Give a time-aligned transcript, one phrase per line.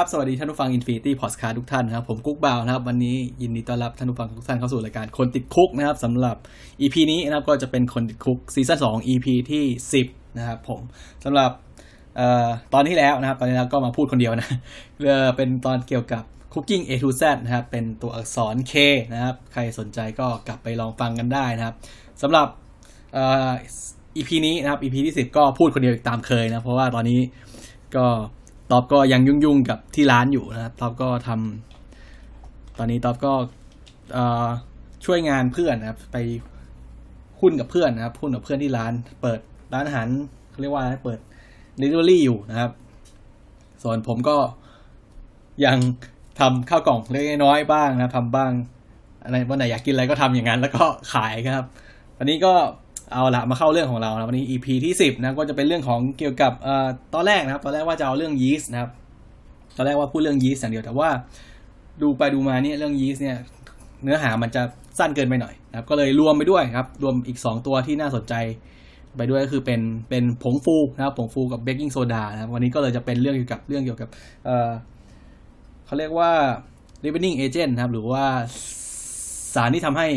[0.00, 6.36] สวัสดีครับ สวัสดีท่านผู้ฟัง Infinity Podcast ทุกท่านนะครับ ผมกุ๊กบ่าวนะครับ วันนี้ยินดีต้อนรับท่านผู้ฟังทุกท่านเข้าสู่รายการคนติดคุกนะครับสำหรับ
[6.80, 9.64] EP นี้นะครับก็จะเป็นคนติดคุกซีซั่น2 EP ที่
[10.02, 10.80] 10 นะครับผม
[11.24, 11.50] สำหรับ
[12.18, 14.48] ออตอนที่แล้วนะครับ ตอนนี้เราก็มาพูดคนเดียวนะ
[15.04, 16.22] เอเป็นตอนเกี่ยวกับ
[16.52, 18.74] Cooking A to Z นะครับ เป็นตัวอักษร K
[19.12, 21.74] นะครับ ใครสนใจก็กลับไปลองฟังกันได้นะครับ
[22.22, 22.48] สำหรับ
[23.16, 23.52] ออ
[24.16, 27.20] EP นี้นะครับ EP ที่ 10 ก็พูดคนเดียวอีกตามเคยนะเพราะว่าตอนนี้
[27.96, 28.06] ก็
[28.70, 33.32] ตอบก็ยังยุ่งๆกับที่ร้านอยู่นะครับตอบก็ทำตอนนี้ตอบก็
[35.04, 36.16] ช่วยงานเพื่อนนะครับ ไป
[37.40, 39.40] หุ้นกับเพื่อนนะครับหุ้นกับเพื่อนที่ร้าน เปิด
[39.72, 40.06] ร้านอาหาร
[40.50, 41.18] เขาเรียกว่าเปิด
[41.78, 42.70] เดลิเวอรี่อยู่นะครับ
[43.82, 44.36] ส่วนผมก็
[45.64, 45.78] ยัง
[46.40, 48.52] ทำข้าวกล่องเล็กน้อยบ้างนะทำบ้าง
[49.24, 51.64] อะไรวันไหนอยากกินอะไรก็ทำอย่างนั้น แล้วก็ขายครับ
[52.18, 52.52] วันนี้ก็
[53.12, 58.90] เอาละมาเข้าเรื่องของเรานะวันนี้ EP ที่สิบนะก็จะเป็นเรื่องของเกี่ยวกับเอ่อตอนแรกนะครับ ตอนแรกว่าจะเอาเรื่องยีสต์นะครับ
[59.76, 61.08] ตอนแรกว่าพูดเรื่องยีสต์อย่างเดียวแต่ว่า
[62.02, 63.36] ดูไปดูมาเนี่ยเรื่องยีสต์เนี่ย
[64.02, 64.62] เนื้อหามันจะ
[64.98, 68.34] สั้นเกินไปหน่อยนะครับ ก็เลยรวมไปด้วยครับ รวมอีก 2 ตัวที่น่าสนใจ
[69.16, 74.08] ไปด้วยก็คือเป็นเป็นผงฟูนะครับผงฟูกับเบกกิ้งโซดานะครับวันนี้ก็เลยจะเป็นเรื่องเกี่ยวกับเรื่องเกี่ยวกับ
[74.44, 74.70] เอ่อ
[75.86, 76.30] เขาเรียกว่า
[77.04, 78.24] ripening agent นะครับ หรือว่า
[79.54, 80.08] สารที่ทำให้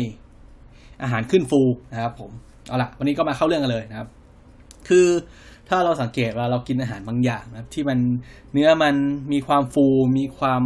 [1.02, 1.60] อาหารขึ้นฟู
[1.92, 2.30] นะครับผม
[2.68, 4.08] เอาละวันนี้ก็มาเข้าเรื่องกันเลยนะครับ
[4.88, 5.06] คือ
[5.68, 7.98] ถ้าเราสังเกตว่าเรากินอาหารบางอย่างนะครับ ที่มัน
[8.52, 8.94] เนื้อมัน
[9.32, 9.86] มีความฟู
[10.18, 10.62] มีความ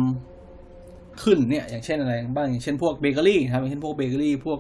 [1.23, 4.59] ขึ้นเนี่ย อย่างเช่นอะไรบ้างอย่างเช่นพวกเบเกอรี่ครับอย่างเช่นพวกเบเกอรี่พวก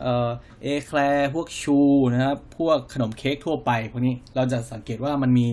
[0.00, 0.30] เออ
[0.62, 1.78] เอแคลร์พวกชู
[2.12, 5.48] นะครับ พวกขนมเค้กทั่วไปพวกนี้เราจะสังเกตว่ามันมี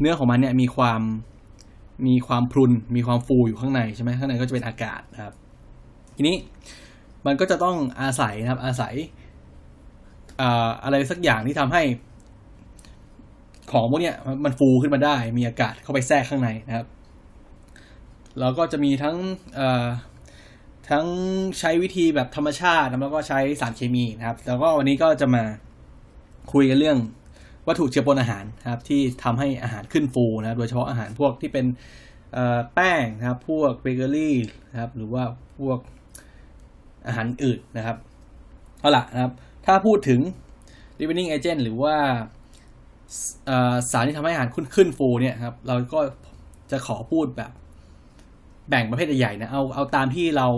[0.00, 1.00] เนื้อของมันเนี่ยมีความ
[2.06, 5.34] มีความพรุนมีความฟูอยู่ข้างในใช่ไหมข้างในก็จะเป็นอากาศนะครับ
[6.16, 6.36] ทีนี้
[7.26, 8.94] มันก็จะต้องอาศัยนะครับอาศัย
[10.84, 11.82] อะไรสักอย่างที่ทำให้
[13.72, 16.86] ของพวกเนี้ยมันฟูขึ้นมาได้ มีอากาศเข้าไปแทรกข้างในนะครับ
[18.40, 19.16] เราก็จะมีทั้ง
[20.90, 21.06] ทั้ง
[21.58, 25.44] ใช้วิธีแบบธรรมชาติแล้วก็ใช้สารเคมีนะครับ แล้วก็วันนี้ก็จะมา
[26.52, 26.98] คุยกันเรื่อง
[27.68, 31.66] วัตถุเชื้อปนอาหารนะครับ ที่ทำให้อาหารขึ้นฟูนะครับโดยเฉพาะอาหารพวกที่เป็น
[32.74, 34.36] แป้งนะครับ พวกเบเกอรี่
[34.70, 35.24] นะครับ หรือว่า
[35.58, 35.78] พวก
[37.06, 37.96] อาหารอื่นนะครับ
[38.80, 39.32] เอาล่ะนะครับ
[39.66, 40.20] ถ้าพูดถึง
[40.98, 41.96] ripening agent หรือว่า
[43.90, 46.00] สารที่ทำให้อาหารขึ้นขึ้นฟูเนี่ยครับ เราก็
[46.70, 47.50] จะขอพูดแบบ
[48.68, 50.48] แบ่งประเภทใหญ่ๆนะ เอาเอาตามที่เรา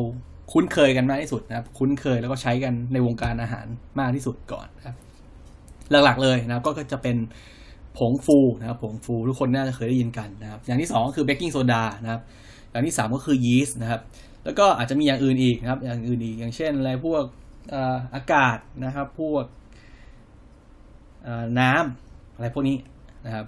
[0.52, 3.66] คุ้นเคยกันมากที่สุดนะครับ คุ้นเคยแล้วก็ใช้กันในวงการอาหาร
[4.00, 4.96] มากที่สุดก่อนครับ
[5.90, 7.16] หลักๆเลยนะครับ ก็จะเป็น
[7.98, 12.22] ผงฟูนะครับผงฟูทุกคนน่าจะเคยได้ยินกันนะครับ อย่างที่สองก็คือเบกกิ้งโซดานะครับ
[12.70, 14.00] อย่างที่สามก็คือยีสต์นะครับ
[14.44, 17.24] แล้วก็อาจจะมีอย่างอื่นอีกนะครับ อย่างอื่นอีกอย่างเช่นอะไรพวก
[18.14, 19.44] อากาศนะครับ พวก
[21.60, 22.76] น้ำอะไรพวกนี้
[23.26, 23.46] นะครับ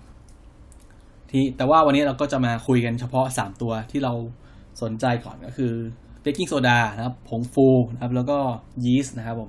[1.30, 4.12] ที่แต่ว่าวันนี้เราก็จะมาคุยกันเฉพาะ 3 ตัวที่เรา
[4.82, 5.72] สนใจก่อนก็คือ
[6.22, 8.38] เบกกิ้งโซดานะครับผงฟูนะครับ แล้วก็
[8.84, 9.48] ยีสต์นะครับผม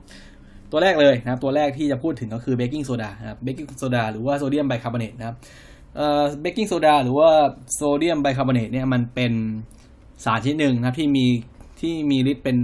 [0.71, 5.35] ตัวแรกเลยนะครับ ตัวแรกที่จะพูดถึงก็คือเบกกิ้งโซดานะครับเบกกิ้งโซดาหรือว่าโซเดียมไบคาร์บอเนตนะครับ
[5.95, 7.29] เอ่อเบกกิ้งโซดาหรือว่า
[7.73, 9.33] โซเดียมไบคาร์บอเนตเนี่ยมันเป็น
[10.25, 11.25] สารชนิดหนึ่งนะครับที่มี
[11.81, 12.57] ที่มีฤทธิ์เป็น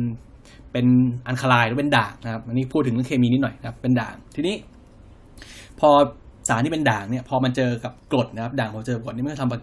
[0.78, 0.92] เป็น
[1.28, 4.56] alkali หรือเป็นด่างนะครับอันนี้พูดถึงเรื่องเคมีนิดหน่อยนะครับเป็นด่างทีนี้
[5.80, 5.90] พอ
[6.50, 9.56] สารที่เป็นด่างเนี่ยพอมันเจอกับกรดนะครับด่างพอเจอกรดนี่มันก็ทำป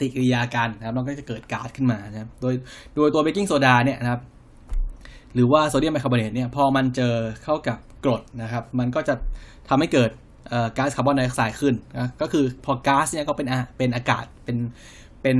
[0.00, 2.54] ฏิกิริยากันนะครับมันก็จะเกิดก๊าซขึ้นมานะครับโดย
[2.94, 4.20] โดยตัวเบกกิ้งโซดาเนี่ยนะครับ
[5.34, 7.14] หรือว่าโซเดียมไบคาร์บอเนตเนี่ยพอมันเจอ
[7.44, 9.14] เข้ากับกรดนะครับมันก็จะ
[9.68, 10.10] ทำให้เกิด
[10.78, 13.46] ก๊าซคาร์บอนไดออกไซด์ขึ้นนะก็คือพอก๊าซเนี่ยก็เป็น
[13.78, 14.56] เป็นอากาศเป็น
[15.22, 15.38] เป็น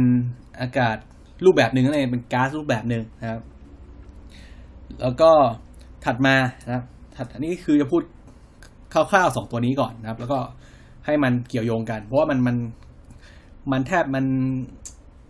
[0.60, 0.96] อากาศ
[1.44, 3.40] รูปแบบหนึ่งนั่นเองเป็นก๊าซรูปแบบหนึ่งนะครับ
[5.02, 5.30] แล้วก็
[6.04, 6.36] ถัดมา
[6.66, 6.84] นะครับ
[7.16, 8.02] ถัดอันนี้คือจะพูด
[8.92, 10.38] คร่าวๆสองตัวนี้ก่อนนะครับ แล้วก็
[11.06, 12.56] ให้มันเกี่ยวโยงกัน เพราะว่ามันมัน
[13.72, 14.24] มันแทบมัน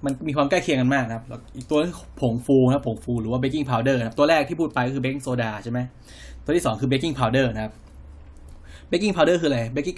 [0.04, 1.24] มันมีความใกล้เคียงกันมากนะครับ
[1.56, 1.78] อีกตัว
[2.20, 5.78] ผงฟูนะครับผงฟูหรือว่า baking powder นะครับ ตัวแรกที่พูดไปก็คือเบกกิ้งโซดาใช่ไหม
[6.44, 7.72] ตัวที่สองคือ baking powder นะครับ
[8.88, 9.96] baking powder คืออะไร baking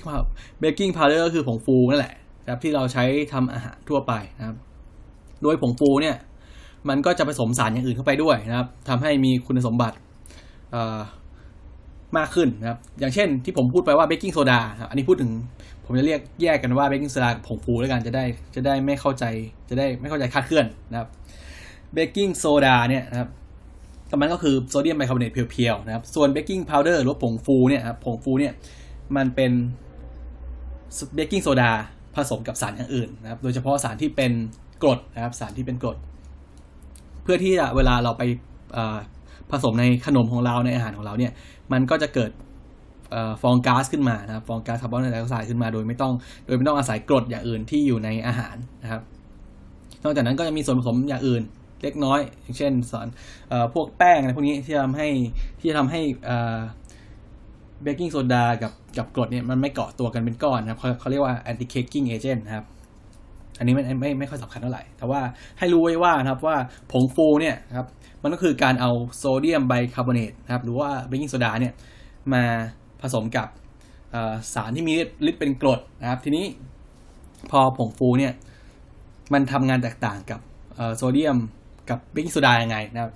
[0.61, 2.15] baking powder ก็คือผงฟูนั่นแหละ
[2.51, 4.57] ครับที่เราใช้ทำอาหารทั่วไปนะครับ
[5.43, 6.17] โดยผงฟูเนี่ย
[6.89, 9.97] มันก็จะผสมสารอย่างอื่นเข้าไปด้วยนะครับทำให้มีคุณสมบัติ
[12.19, 14.61] มากขึ้นนะครับ อย่างเช่นที่ผมพูดไปว่าเบกกิ้งโซดา
[14.91, 15.31] อันนี้พูดถึง
[15.85, 18.25] ผมจะเรียกแยกกันว่าเบกกิ้งโซดากับผงฟูแล้วกันจะได้
[18.55, 19.25] จะได้ไม่เข้าใจ
[19.69, 21.09] จะได้ไม่เข้าใจคลาดเคลื่อนนะครับ
[21.93, 23.29] เบกกิ้งโซดาเนี่ยนะครับ
[24.21, 28.53] มันก็คือโซเดียมไบคาร์บอเนต pure ๆนะครับ ส่วน baking powder หรือผงฟูเนี่ยครับผงฟูเนี่ย
[29.17, 29.53] มันเป็น
[31.15, 31.71] เบกกิ้งโซดา
[32.17, 34.33] ผสมกับสารอย่างอื่นนะครับ โดยเฉพาะสารที่เป็น
[34.83, 35.97] กรดนะครับ สารที่เป็นกรด
[37.23, 38.23] เพื่อที่จะเวลาเราไป
[39.51, 41.33] ผสมในขนมของเราในอาหารของเราเนี่ย
[41.73, 42.31] มันก็จะเกิด
[43.43, 46.13] ฟองก๊าซขึ้นมานะครับฟองก๊าซคาร์บอนไดออกไซด์ขึ้นมาโดยไม่ต้อง
[46.47, 49.03] โดยไม่ต้องอาศัยกรดอย่างอื่นที่อยู่ในอาหารนะครับ
[50.05, 51.43] นอกจากนั้นก็จะมีส่วนผสมอย่างอื่น
[51.83, 53.09] เล็กน้อย อย่างเช่นสาร
[53.75, 55.09] พวกแป้งอะไรพวกนี้ที่ทำให้
[55.61, 56.01] ที่จะทำให้
[57.83, 62.65] เบกกิ้งโซดากับกับกรดเนี่ยมันไม่เกาะตัวกันเป็นก้อนนะครับเขาเรียกว่า anti caking agent นะครับ
[63.61, 65.21] อันนี้ไม่ไม่ไม่ค่อยสำคัญเท่าไหร่ แต่ว่า
[65.59, 66.57] ให้รู้ไว้ว่านะครับว่า
[66.93, 67.87] ผงฟูเนี่ยครับ
[68.23, 71.73] มันก็คือการเอาโซเดียมไบคาร์บอเนตนะครับหรือว่าเบกกิ้งโซดาเนี่ย
[72.33, 72.43] มา
[73.03, 73.49] ผสมกับ
[74.55, 74.93] สารที่มี
[75.29, 76.45] ฤทธิ์เป็นกรดนะครับ ทีนี้
[77.51, 78.33] พอผงฟูเนี่ย
[79.33, 80.41] มันทำงานแตกต่างกับ
[80.97, 81.37] โซเดียม
[81.91, 83.13] กับเบกกิ้งโซดายังไงนะครับ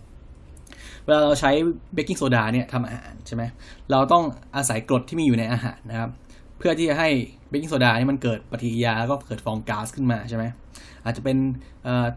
[1.05, 1.50] เวลาเราใช้
[1.94, 3.43] เบกกิ้งโซดาเนี่ยทำอาหารใช่ไหม
[3.91, 4.25] เราต้อง
[4.56, 6.11] อาศัยกรดที่มีอยู่ในอาหารนะครับ
[6.59, 7.09] เพื่อที่จะให้
[7.49, 10.45] เบกกิ้งโซดานี่มันเกิดปฏิกิริยาแล้วก็เกิดฟองก๊าซขึ้นมาใช่ไหม
[11.05, 11.37] อาจจะเป็น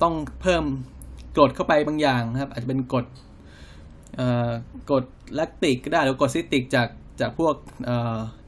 [0.03, 0.63] ต้องเพิ่ม
[1.35, 3.05] กรดเข้าไปบางอย่างนะครับ อาจจะเป็นกรด
[4.89, 5.03] กรด
[5.35, 6.87] แลคติกก็ได้หรือกรดซิตริกจาก
[7.21, 7.55] จากพวก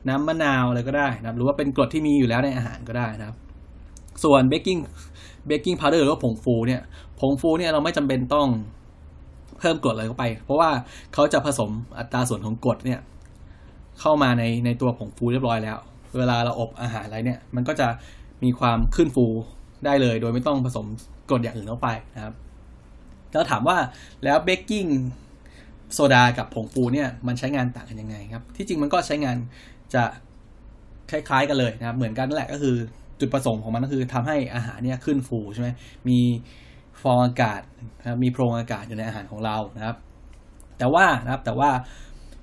[0.09, 3.37] น้ำมะนาวอะไรก็ได้นะครับ หรือว่าเป็นกรดที่มีอยู่แล้วในอาหารก็ได้นะครับ
[4.23, 4.77] ส่วน baking
[5.47, 6.81] baking powder หรือว่าผงฟูเนี่ย
[7.19, 8.47] ผงฟูเนี่ยเราไม่จำเป็นต้อง
[9.59, 10.69] เพิ่มกรดอะไรเข้าไป เพราะว่า
[11.13, 12.99] เขาจะผสมอัตราส่วนของกรดเนี่ย
[13.99, 15.77] เข้ามาในในตัวผงฟูเรียบร้อยแล้ว
[16.17, 17.87] เวลาเราอบอาหารอะไรเนี่ย มันก็จะ
[18.43, 19.25] มีความขึ้นฟู
[19.85, 20.85] ได้เลย โดยไม่ต้องผสม
[21.29, 22.33] กรดอย่างอื่นเข้าไปนะครับ
[23.31, 23.77] แล้วถามว่า
[24.23, 24.85] แล้วเบกกิ้ง
[25.93, 29.35] โซดากับผงฟูเนี่ยมันใช้งานต่างกันยังไงครับ ที่จริงมันก็ใช้งาน
[29.93, 30.03] จะ
[31.11, 32.75] คล้าย ๆ กันเลยนะครับ เหมือนกันนั่นแหละก็คือ
[33.19, 35.69] จุดประสงค์ของมันก็คือทำให้อาหารเนี่ยขึ้นฟูใช่ไหม
[36.09, 36.19] มี
[37.01, 37.61] ฟองอากาศ
[37.99, 39.95] นะมีโพรงอากาศอยู่ในอาหารของเรานะครับ
[40.77, 41.69] แต่ว่านะครับแต่ว่า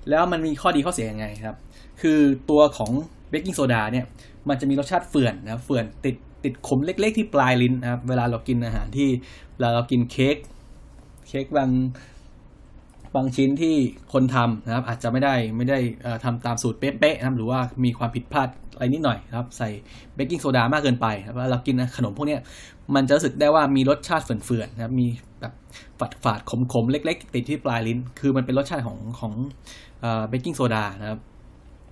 [0.09, 1.57] แล้วมันมีข้อดีข้อเสียยังไงครับ
[2.01, 2.19] คือ
[2.49, 2.91] ตัวของ
[3.29, 4.05] เบกกิ้งโซดาเนี่ย
[4.49, 9.09] มันจะมีรสชาติเฟื่อนนะเฟื่อนติดติดขมเล็กๆที่ปลายลิ้นนะครับ เวลาเรากินอาหารที่
[9.55, 10.35] เวลาเรากินเค้ก
[11.27, 11.71] เค้กบาง
[13.15, 13.75] บางชิ้นที่
[14.13, 15.79] คนทำนะครับ อาจจะไม่ได้ไม่ได้
[16.23, 19.69] ทำตามสูตรเป๊ะๆนะครับหรือว่ามีความผิดพลาดอะไรนิดหน่อยนะครับ ใส่
[20.15, 22.37] เบกกิ้งโซดามากเกินไปครับเรากินขนมพวกนี้
[22.95, 25.07] มันจะรู้สึกได้ว่ามีรสชาติเฝื่อนๆนะครับมี
[25.41, 25.53] แบบ
[25.99, 26.39] ฝาดฝาด
[26.73, 29.33] ขมๆเล็ก ๆ ติดที่ปลายลิ้น คือมันเป็นรสชาติของของ
[30.29, 31.19] เบกกิ้งโซดานะครับ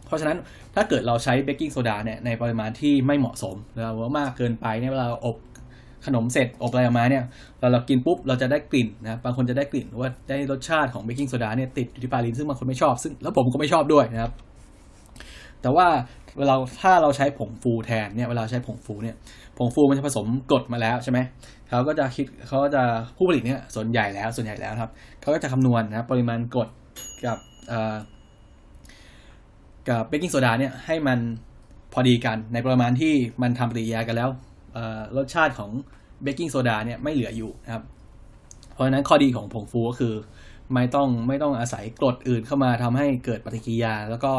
[0.07, 0.37] เพราะฉะนั้น
[0.75, 5.37] ถ้าเกิดเราใช้เบกกิ้งโซดาเนี่ยในปริมาณที่ไม่เหมาะสมหรือว่ามากเกินไปเนี่ยเวลาอบ
[6.05, 7.23] ขนมเสร็จอบอะไรออกมาเนี่ย
[7.59, 14.31] เราเรากินปุ๊บเราจะได้กลิ่นนะบางคนจะได้กลิ่นว่าได้รสชาติของเบกกิ้งโซดาเนี่ยติดอยู่ที่ปลายลิ้นซึ่งบางคนไม่ชอบซึ่งแล้วผมก็ไม่ชอบด้วยนะครับ
[15.61, 15.87] แต่ว่า
[16.37, 19.15] เวลาถ้าเราใช้ผงฟูแทนเนี่ยเวลาใช้ผงฟูเนี่ย
[19.57, 21.19] ผงฟูมันจะผสมกรดมาแล้วใช่ไหม
[21.69, 22.83] เขาก็จะคิดเขาจะ
[23.17, 24.91] ผู้ผลิตเนี่ยส่วนใหญ่แล้วส่วนใหญ่แล้วครับ
[25.21, 26.69] เขาก็จะคำนวณนะปริมาณกรด
[27.25, 27.37] กับ
[29.89, 31.19] กับเบกกิ้งโซดาเนี่ยให้มัน
[31.93, 34.29] พอดีกันในปริมาณที่มันทำปฏิกิริยากันแล้ว
[35.17, 35.71] รสชาติของ
[36.23, 37.83] เบกกิ้งโซดาเนี่ยไม่เหลืออยู่นะครับ
[38.73, 40.13] เพราะฉะนั้นข้อดีของผงฟูก็คือ
[40.73, 44.31] ไม่ต้องไม่ต้องอาศัยกรดอื่นเข้ามาทำให้เกิดปฏิกิริยา แล้วก็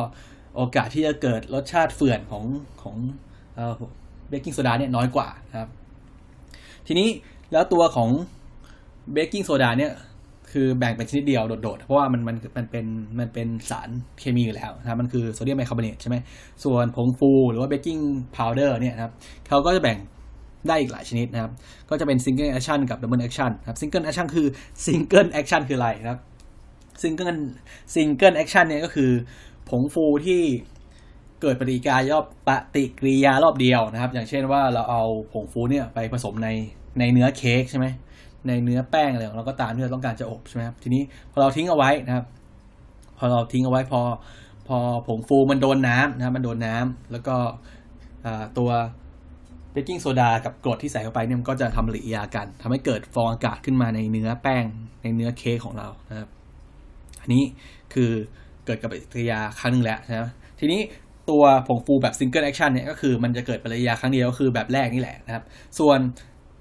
[0.57, 2.45] โอกาสที่จะเกิดรสชาติเฝื่อนของ
[2.83, 2.97] ของ
[4.29, 5.71] เบกกิ้งโซดาเนี่ยน้อยกว่านะครับ
[6.87, 7.09] ทีนี้
[7.53, 8.11] แล้วตัวของ
[9.13, 9.93] เบกกิ้งโซดาเนี่ย
[10.53, 12.87] คือแบ่งเป็นชนิดเดียวโดดๆ เพราะว่ามันมันมันเป็น
[13.19, 13.89] มันเป็นสาร
[14.19, 16.17] เคมีอยู่แล้วนะครับมันคือโซเดียมไบคาร์บอเนตใช่ไหม
[16.65, 17.99] ส่วนผงฟูหรือว่า baking
[18.37, 19.13] powder เนี่ยนะครับ
[19.49, 19.99] เขาก็จะแบ่ง
[20.69, 21.53] ได้อีกหลายชนิดนะครับ
[21.91, 24.47] ก็จะเป็น single action กับ double action ครับ single action คือ
[24.85, 26.19] single action คืออะไรครับ
[27.03, 27.37] single
[27.95, 29.11] single action เนี่ยก็คือ
[29.71, 30.43] ผงฟูที่
[31.43, 36.49] เกิดปฏิกิริยาปฏิกิริยารอบเดียวนะครับ อย่างเช่นว่าเราเอาผงฟูเนี่ยไปผสมใน
[36.99, 37.87] ในเนื้อเค้กใช่ไหม
[38.49, 42.25] ในเนื้อแป้งอะไรของเราก็ตามที่เราต้องการจะอบใช่ไหมครับทีนี้พอเราทิ้งเอาไว้นะครับ
[43.19, 44.01] พอเราทิ้งเอาไว้พอ
[44.69, 47.37] พอผงฟูมันโดนน้ำนะครับมันโดนน้ำแล้วก็
[48.59, 48.71] ตัว
[49.73, 54.65] เบกกิ้งโซดากับกรดที่ใส่เข้าไปเนี่ยมันก็จะทำปฏิกิริยากันทำให้เกิดฟองอากาศขึ้นมาในเนื้อแป้ง
[55.03, 56.29] ในเนื้อเค้กของเรานะครับ
[57.23, 57.43] อันนี้
[57.95, 58.11] คือ
[58.67, 60.81] เกิดกับปฏิกิริยาครั้งนึงแล้วนะทีนี้
[61.31, 65.45] ตัวผงฟูแบบ single action เนี่ยก็คือมันจะเกิดปฏิกิริยาครั้งเดียวก็คือแบบแรกนี่แหละนะครับ
[65.79, 65.99] ส่วน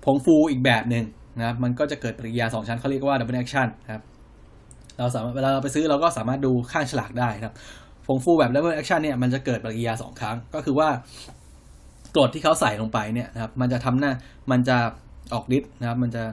[0.05, 1.03] ผงฟูอีกแบบหนึ่ง
[1.37, 4.03] นะมันก็จะเกิดปฏิกิริยาสองชั้นเขาเรียกว่า double action นะครับ
[4.97, 7.53] เราสามารถเวลาเราไปซื้อเราก็สามารถดูข้างฉลากได้ครับ
[8.07, 10.89] ผงฟูแบบ double action เนี่ยมันจะเกิดปฏิกิริยาสองครั้ง ก็คือว่า
[12.15, 14.11] กรดที่เขาใส่ลงไปเนี่ยนะครับมันจะทำหน้า
[14.51, 14.77] มันจะ
[15.33, 16.23] ออกฤทธิ์นะครับ มันจะ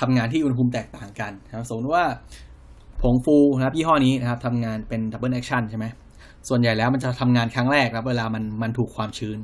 [0.00, 2.04] ทำงานที่อุณหภูมิแตกต่างกันนะครับสมมติว่า
[3.02, 5.86] ผงฟูนะครับยี่ห้อนี้นะครับทำงานเป็น double action ใช่ไหม
[6.48, 9.38] ส่วนใหญ่แล้วมันจะทำงานครั้งแรกครับเวลามันมันถูกความชื้น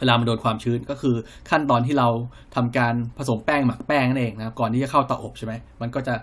[0.00, 1.14] เวลามันโดนความชื้นก็คือ
[1.50, 2.08] ขั้นตอนที่เรา
[2.56, 6.14] ทำการผสมแป้งหมักแป้งนั่นเองนะครับก่อนที่จะเข้าเตาอบใช่ไหมมันก็จะ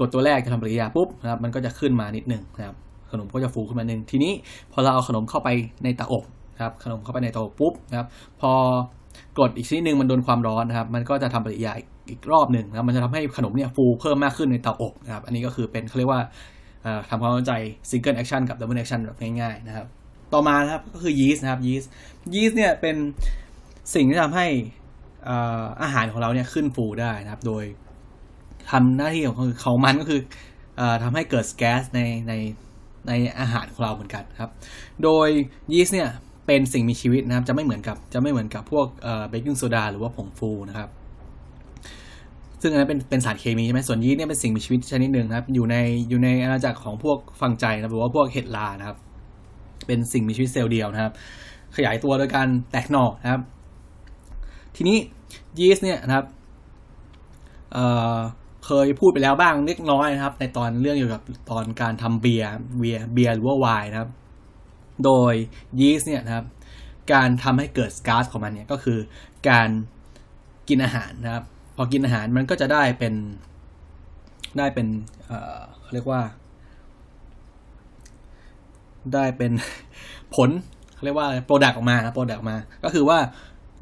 [0.00, 2.76] กรดตัวแรกจะทำปฏิกิริยาปุ๊บนะครับมันก็จะขึ้นมานิดหนึ่งนะครับ
[3.12, 4.32] ขนมก็จะฟูขึ้นมาหนึ่งทีนี้
[4.72, 5.48] พอเราเอาขนมเข้าไป
[5.84, 8.06] ในเตาอบนะครับขนมเข้าไปในเตาอบปุ๊บนะครับ
[8.40, 8.52] พอ
[9.38, 11.72] กรดอีกชนิดหนึ่งมันโดนความร้อนนะครับมันก็จะทำปฏิกิริยา
[12.10, 16.20] อีกรอบหนึ่งนะครับมันจะทำให้ขนมเนี่ยฟูเพิ่มมากขึ้นในเตาอบนะครับอันนี้ก็คือเป็นเขาเรียกว่า
[17.08, 17.52] ทำความเข้าใจ
[17.90, 19.86] single action กับ double action แบบง่ายๆนะครับ
[20.36, 21.90] ต่อมานะครับก็คือยีสต์นะครับยีสต์
[22.34, 22.96] ยีสต์เนี่ยเป็น
[23.94, 24.46] สิ่งที่ทำให้
[25.82, 27.64] อาหารของเราเนี่ยขึ้นฟูได้นะครับ โดย
[28.70, 30.20] ทำหน้าที่ของเขามันก็คือ
[30.80, 32.32] อทำให้เกิดแก๊สในใน
[33.08, 34.50] ในอาหารของเราเหมือนกันครับ
[35.02, 35.28] โดย
[35.72, 36.08] ยีสต์เนี่ย
[36.46, 38.86] เป็นสิ่งมีชีวิตนะครับ จะไม่เหมือนกับจะไม่เหมือนกับพวก
[39.28, 40.88] เบกกิ้งโซดาหรือว่าผงฟูนะครับ
[42.62, 45.76] ซึ่งอันนั้นเป็นเป็นสารเคมีใช่ไหมส่วนยีสต์เนี่ยเป็นสิ่งมีชีวิตชนิดหนึ่งครับ อยู่ใน
[46.08, 48.96] อยู่ในอาณาจักรของพวกฟังใจนะหรือว่าพวกเห็ดลานะครับ
[49.86, 51.12] เป็นสิ่งมีชีวิตเซลล์เดียวนะครับ
[51.76, 53.42] ขยายตัวโดยการแตกหน่อนะครับ
[54.76, 54.98] ทีนี้
[55.58, 56.26] ยีสต์เนี่ยนะครับ
[57.72, 64.10] เเคยพูดไปแล้วบ้างเล็กน้อยนะครับ ในตอนเรื่องเกี่ยวกับตอนการทำเบียร์เบียร์เบียร์หรือว่าไวน์นะครับ
[65.04, 65.34] โดย
[65.80, 66.46] ยีสต์เนี่ยนะครับ
[67.12, 68.98] การทำให้เกิดก๊าซของมันเนี่ยก็คือ
[69.48, 69.68] การ
[70.68, 71.44] กินอาหารนะครับ
[71.76, 73.14] พอกินอาหารมันก็จะได้เป็น
[74.58, 74.86] ได้เป็น
[75.26, 76.20] เรียกว่า
[79.14, 79.52] ได้เป็น
[80.34, 80.50] ผล
[80.94, 83.18] เขาเรียกว่า product ออกมา product ออกมา ก็คือว่า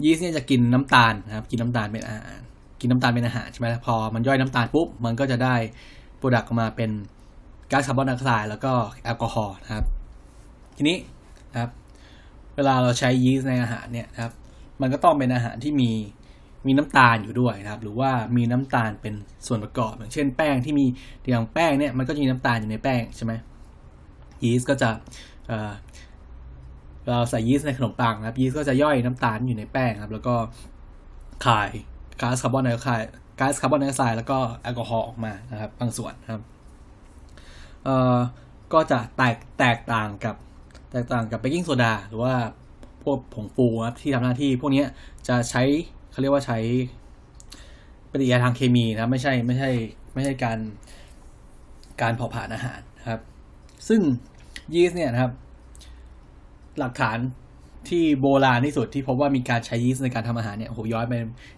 [0.04, 2.38] ยีสต์เนี่ยจะกินน้ำตาลนะครับ กินน้ำตาลเป็นอาหาร
[2.80, 5.54] กินน้ำตาลเป็นอาหารใช่ไหมพอมันย่อยน้ำตาลปุ๊บ มันก็จะได้
[6.18, 6.90] product ออกมาเป็น
[7.70, 8.72] ก๊าซคาร์บอนไดออกไซด์แล้วก็
[9.04, 9.84] แอลกอฮอล์นะครับ
[10.76, 10.96] ทีนี้
[11.52, 11.70] นะครับ
[12.56, 14.32] เวลาเราใช้ยีสต์ในอาหารเนี่ยนะครับ
[14.80, 15.90] มันก็ต้องเป็นอาหารที่มี
[16.66, 19.14] มีน้ำตาลอยู่ด้วยนะครับ หรือว่ามีน้ำตาลเป็น
[19.46, 20.86] ส่วนประกอบ อย่างเช่นแป้งที่มี
[21.30, 23.32] อย่างแป้งเนี่ยมันก็จะมีน้ำตาลอยู่ในแป้งใช่ไหม
[24.44, 24.90] ยีสต์ก็จะ
[27.08, 30.34] เราใส่ยีสต์ในขนมปังนะครับ ยีสต์ก็จะย่อยน้ำตาลอยู่ในแป้งครับ แล้วก็
[31.46, 31.70] คาย
[32.20, 33.10] ก๊าซคาร์บอนไดออกไซด์
[33.40, 36.42] ก๊าซคาร์บอนไดออกไซด์แล้วก็แอลกอฮอล์ออกมานะครับ บางส่วนนะครับ
[37.84, 38.16] เอ่อ
[38.72, 40.36] ก็จะแตกแตกต่างกับ
[40.92, 42.34] แตกต่างกับเบกกิ้งโซดาหรือว่า
[43.04, 44.84] พวกผงฟูครับที่ทำหน้าที่ พวกนี้
[45.28, 45.62] จะใช้
[46.10, 46.58] เขาเรียกว่าใช้
[48.10, 49.70] ปฏิกิริยาทางเคมีนะไม่ใช่ไม่ใช่
[50.14, 50.58] ไม่ใช่การ
[52.02, 53.20] การเผาผลาญอาหารนะครับ
[53.88, 54.00] ซึ่ง
[54.74, 55.32] ยีสต์เนี่ยนะครับ
[56.78, 57.18] หลักฐาน
[57.88, 61.14] ที่โบราณที่สุดที่พบว่ามีการใช้ยีสต์ในการทำอาหารเนี่ยโหย้อนไป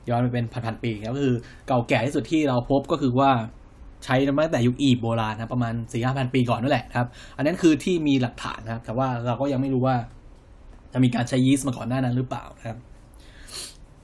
[0.08, 1.36] ย้อนไปเป็นพันๆปีแล้วก็คือ
[1.66, 3.30] เก่าแก่ที่สุดที่เราพบก็คือว่า
[4.04, 9.96] ใช้มาตั้งแต่ยุคอียิปต์โบราณนะประมาณสี่ห้าพันปีก่อนนั่นแหละครับ อันนั้นคือที่มีหลักฐานนะครับ แต่ว่าเราก็ยังไม่รู้ว่า
[10.92, 12.78] จะมีการใช้ยีสต์มาก่อนหน้านั้นหรือเปล่านะครับ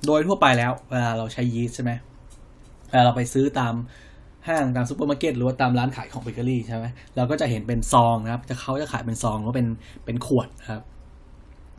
[0.06, 1.92] โดยทั่วไปแล้วเวลาเราใช้ยีสต์ใช่ไหม
[2.88, 3.75] เวลาเราไปซื้อตาม
[4.49, 9.68] ห้างตามซูเปอร์มาร์เก็ตหรือว่าตามร้านขายของเบเกอรี่ใช่ไหมเราก็จะเห็นเป็นซองนะครับจะเขาจะขายเป็นซองหรือว่าเป็น
[10.04, 10.82] เป็นขวดนะครับ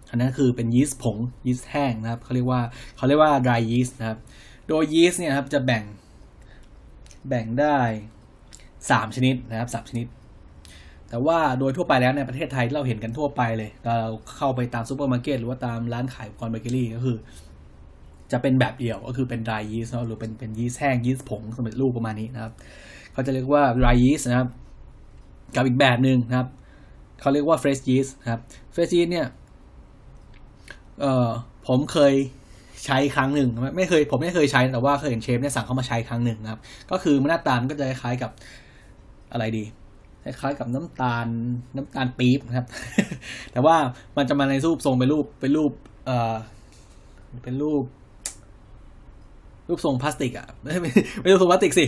[0.10, 2.62] อันนั้นคือเป็นยีสต์ผงยีสต์แห้งนะครับเขาเรียกว่า
[2.98, 4.18] เขาเรียกว่า dry yeast นะครับ
[4.68, 5.84] โดยยีสต์เนี่ยครับจะแบ่ง
[7.30, 7.78] แบ่งได้
[8.92, 10.08] สามชนิดนะครับสามชนิด
[11.10, 13.96] แต่ว่าโดยทั่วไปแล้วในประเทศไทยเราเห็นกันทั่วไปเลย เรา
[14.36, 17.18] เข้าไปตามซูเปอร์มาร์เก็ตหรือว่าตามร้านขายอุปกรณ์เบเกอรี่ก็คือ
[18.32, 22.54] จะเป็นแบบเดียวก็คือเป็น dry yeast หรือเป็นเป็นยีสต์แห้งยีสต์ผงสำเร็จรูปประมาณนี้นะครับ
[23.14, 24.50] เขาจะเรียกว่า dry yeast นะครับ
[25.56, 26.48] กับอีกแบบหนึ่งนะครับ
[27.20, 28.42] เขาเรียกว่า fresh yeast นะครับ
[28.74, 29.28] fresh yeast เนี่ย
[31.02, 31.30] เอ่อ
[31.68, 32.14] ผมเคย
[32.86, 36.60] ใช้ครั้งหนึ่งไม่เคยผมไม่เคยใช้แต่ว่าเคยเห็นเชฟเนี่ยสั่งเข้ามาใช้ครั้งหนึ่งนะครับ
[36.92, 38.32] ก็คือมันหน้าตามันก็จะคล้ายกับ
[39.32, 39.64] อะไรดี
[40.24, 41.28] คล้ายกับน้ำตาล
[41.76, 42.68] น้ำตาลปี๊บนะครับ
[43.52, 43.76] แต่ว่า
[44.18, 45.72] มันจะมาในรูปทรงเป็นรูปเป็นรูป
[46.06, 46.36] เอ่อ
[47.44, 47.84] เป็นรูป
[49.68, 50.74] รูปทรงพลาสติกอะไม่
[51.22, 51.86] ไม่รูปทรงพลาสติกสิ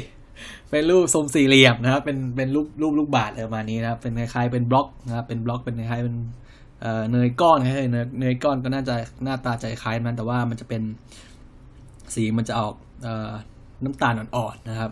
[0.69, 6.15] เป็นรูปทรงสี่เหลี่ยมนะครับ เป็นเป็นรูปรูปลูกบาศก์อะไรประมาณนี้นะครับ เป็นคล้ายๆเป็นบล็อกนะครับเป็นบล็อกเป็นคล้ายๆเป็น
[7.11, 10.81] เนยก้อนคล้ายๆเนยเนยก้อนก็น่าจะหน้าตาจะคล้ายมันแต่ว่ามันจะเป็น
[12.15, 12.73] สีมันจะออก
[13.83, 14.91] น้ำตาลอ่อนๆนะครับ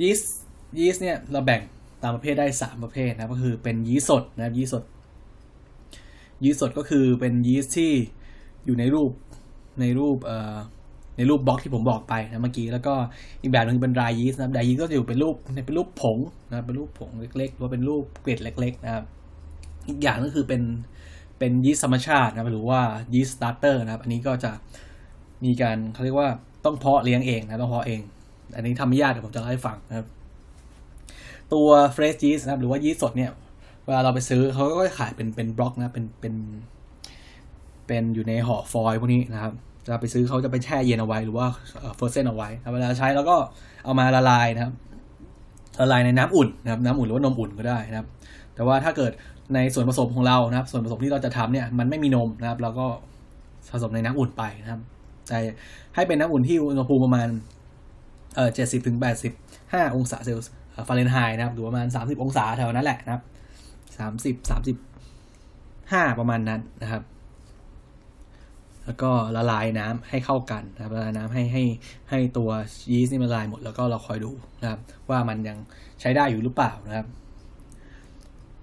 [0.00, 0.34] ยีสต์
[0.78, 1.60] ยีสต์เนี่ยเราแบ่ง
[2.02, 4.84] ตามประเภทได้สามประเภทนะก็คือเป็นยีสต์สดนะครับยีสต์สด
[6.44, 7.92] ยีสต์สดก็คือเป็นยีสต์ที่
[8.64, 9.10] อยู่ในรูป
[9.80, 10.16] ในรูป
[11.16, 12.94] ในรูปบล็อกที่ผมบอกไปนะเมื่อกี้แล้วก็
[13.42, 15.34] อีกแบบหนึ่งเป็นรายยีสต์นะรายยีสต์ก็จะอยู่เป็นรูป
[15.66, 16.18] เป็นรูปผง
[16.50, 19.04] นะเป็นรูปผงเล็กๆหรือว่าเป็นรูปเกล็ดเล็ก ๆ นะครับ
[19.88, 20.62] อีกอย่างก็คือเป็น
[21.38, 22.80] เป็นยีสต์ธรรมชาตินะหรือว่า
[23.14, 24.52] yeast starter นะครับ อันนี้ก็จะ
[25.44, 26.28] มีการเขาเรียกว่า
[26.64, 28.00] ต้องเพาะเลี้ยงเองนะต้องเพาะเอง
[28.56, 30.06] อันนี้ทำไม่ยากเดี๋ยวผมจะเล่าให้ฟังนะครับ
[31.52, 33.30] ตัว fresh yeast นะครับหรือว่ายีสต์สดเนี่ย
[33.84, 36.34] เวลาเราไปซื้อเขาก็ขายเป็นเป็นบล็อกนะเป็นเป็น
[37.86, 39.52] เป็นอยู่ในห่อฟอยล์พวกนี้นะครับ
[39.86, 41.46] จะไปซื้อเขาจะไปแช่เย็นเอาไว้หรือว่า
[41.96, 43.36] เฟอร์เซนเอาไว้เวลาใช้แล้วก็
[43.84, 44.72] เอามาละลายนะครับ
[45.80, 48.08] ละลายในน้ำอุ่นนะครับน้ำอุ่นหรือว่านมอุ่นก็ได้นะครับ
[48.54, 49.12] แต่ว่าถ้าเกิด
[49.54, 52.86] ในส่วนผสมของเรานะครับ ส่วนผสมที่เราจะทำเนี่ยมันไม่มีนมนะครับ เราก็
[53.72, 54.80] ผสมในน้ำอุ่นไปนะครับ
[55.28, 55.38] แต่
[55.94, 57.28] ให้เป็นน้ำอุ่นที่อุณหภูมิประมาณ
[58.34, 59.32] เอ่อเจ็ดสิบถึงแปดสิบ
[59.72, 63.22] ห้าองศาเซลเซียสฟาเรนไฮต์นะครับหรือประมาณสามสิบองศาแถวนั้นแหละนะครับ
[63.98, 64.76] สามสิบสามสิบ
[65.92, 67.02] ห้าประมาณนั้นนะครับ
[68.86, 71.64] แล้วก็ละลายน้ำให้เข้ากันนะครับละลายน้ำให้ให้
[72.10, 72.50] ให้ตัว
[72.92, 74.30] ยีสต์นี่ละลายหมดแล้วก็เราคอยดู
[74.62, 75.58] นะครับ ว่ามันยัง
[76.00, 77.06] ใช้ได้อยู่หรือเปล่านะครับ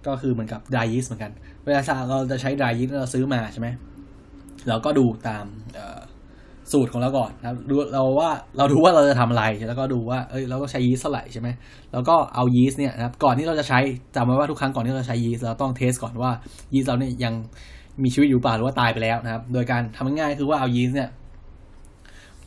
[0.08, 1.32] ก็คือเหมือนกับดรายยีสต์เหมือนกัน
[1.64, 3.68] เวลาเราจะใช้ดรายยีสต์เราซื้อมาใช่ไหม
[4.70, 5.46] เราก็ดูตาม
[6.72, 11.50] สูตรของเราก่อนนะครับดูเราว่าเราดูว่าเราจะทำอะไรแล้วก็ดูว่าเอ้ยเราก็ใช้ยีสต์เท่าไหร่ใช่ไหม
[11.92, 13.80] แล้วก็เอายีสต์เนี่ยนะครับก่อนที่เราจะใช้
[14.16, 16.32] จำไว้ว่าทุกครั้งก่อนที่เราใช้ยีสต์เราต้องเทสก่อนว่า
[16.74, 17.34] ยีสต์เราเนี่ยยัง
[18.04, 21.10] มีชีวิตอยู่เปล่าหรือว่าตายไปแล้วนะครับ โดยการทำง่ายคือว่าเอายีสต์เนี่ย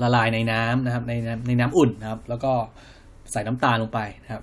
[0.03, 1.13] ละลายในน้ำนะครับ ใน
[1.49, 2.53] ในน้ำอุ่นนะครับ แล้วก็
[3.33, 4.43] ใส่น้ำตาลลงไปนะครับ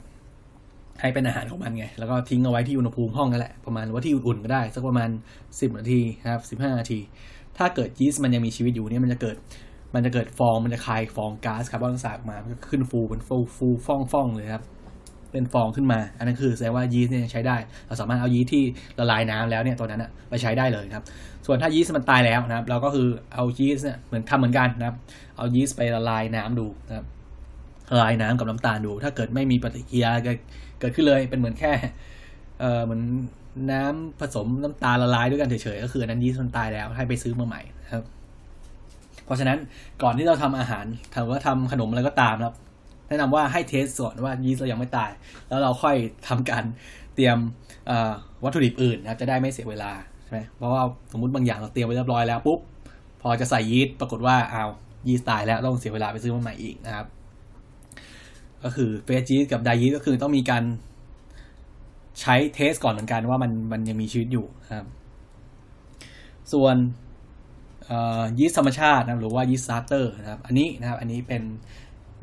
[1.01, 5.09] ให้เป็นอาหารของมันไง แล้วก็ทิ้งเอาไว้ที่อุณหภูมิห้องนั่นแหละประมาณว่าที่อุ่นๆก็ได้ สักประมาณ
[5.43, 6.99] 10 นาทีนะครับ15นาที
[7.57, 9.37] ถ้าเกิดยีสต์มันยังมีชีวิตอยู่เนี่ยมันจะเกิด
[9.95, 14.63] มันจะเกิดฟองมันจะคายฟองก๊าซคาร์บอนไดออกไซด์ออกมามันก็ขึ้นฟูเป็นฟูฟูฟ่องฟองเลยครับ
[15.31, 17.57] เป็นฟองขึ้นมา อันนั้นคือแสดงว่ายีสต์เนี่ยใช้ได้
[17.87, 18.63] เราสามารถเอายีสต์ที่
[18.99, 21.03] ละลายน้ำแล้วเนี่ยตัวนั้นอะไปใช้ได้เลยครับ
[21.45, 24.95] ส่วนถ้ายีสต์มันตายแล้วนะครับ เราก็คือเอายีสต์เนี่ยเหมือนทำเหมือนกันนะครับ
[25.37, 27.05] เอายีสต์ไปละลายน้ำดูนะครับ
[27.91, 30.37] ละลายน้ำกับน้ำตาลดู ถ้าเกิดไม่มีปฏิกิริยาเกิด
[30.79, 31.71] เกิดขึ้นเลย เป็นเหมือนแค่
[32.59, 33.01] เอ่อเหมือน
[33.71, 38.03] น้ำผสมน้ำตาลละลายด้วยกันเฉยๆ ก็คืออันนั้นยีสต์มันตายแล้ว ให้ไปซื้อมาใหม่นะครับ
[39.25, 39.57] เพราะฉะนั้น
[40.03, 42.55] ก่อนที่เราทำอาหารถามว่าทำขนมอะไรก็ตามครับ
[43.09, 45.11] แนะนำว่าให้ test ก่อนว่ายีสต์เรายังไม่ตาย
[45.49, 45.95] แล้วเราค่อย
[46.27, 46.63] ทำการ
[47.15, 47.37] เตรียม
[48.43, 49.91] วัตถุดิบอื่นนะครับจะได้ไม่เสียเวลา
[50.23, 52.59] ใช่ไหมเพราะว่าสมมติบางอย่างเราเตรียมไว้เรียบร้อยแล้วปุ๊บ
[53.21, 54.65] พอจะใส่ยีสต์ปรากฏว่าอ้าว
[55.07, 57.05] ยีสต์ตายแล้วต้องเสียเวลาไปซื้อมาใหม่อีกนะครับ
[58.63, 60.63] ก็คือ fresh yeast กับ dry yeast ก็คือต้องมีการ
[62.21, 64.87] ใช้ test ก่อนเหมือนกันว่ามันมันยังมีชีวิตอยู่นะครับ
[66.53, 66.75] ส่วน
[68.39, 71.43] ยีสต์ธรรมชาตินะหรือว่า yeast starter นะครับ อันนี้นะครับ อันนี้เป็น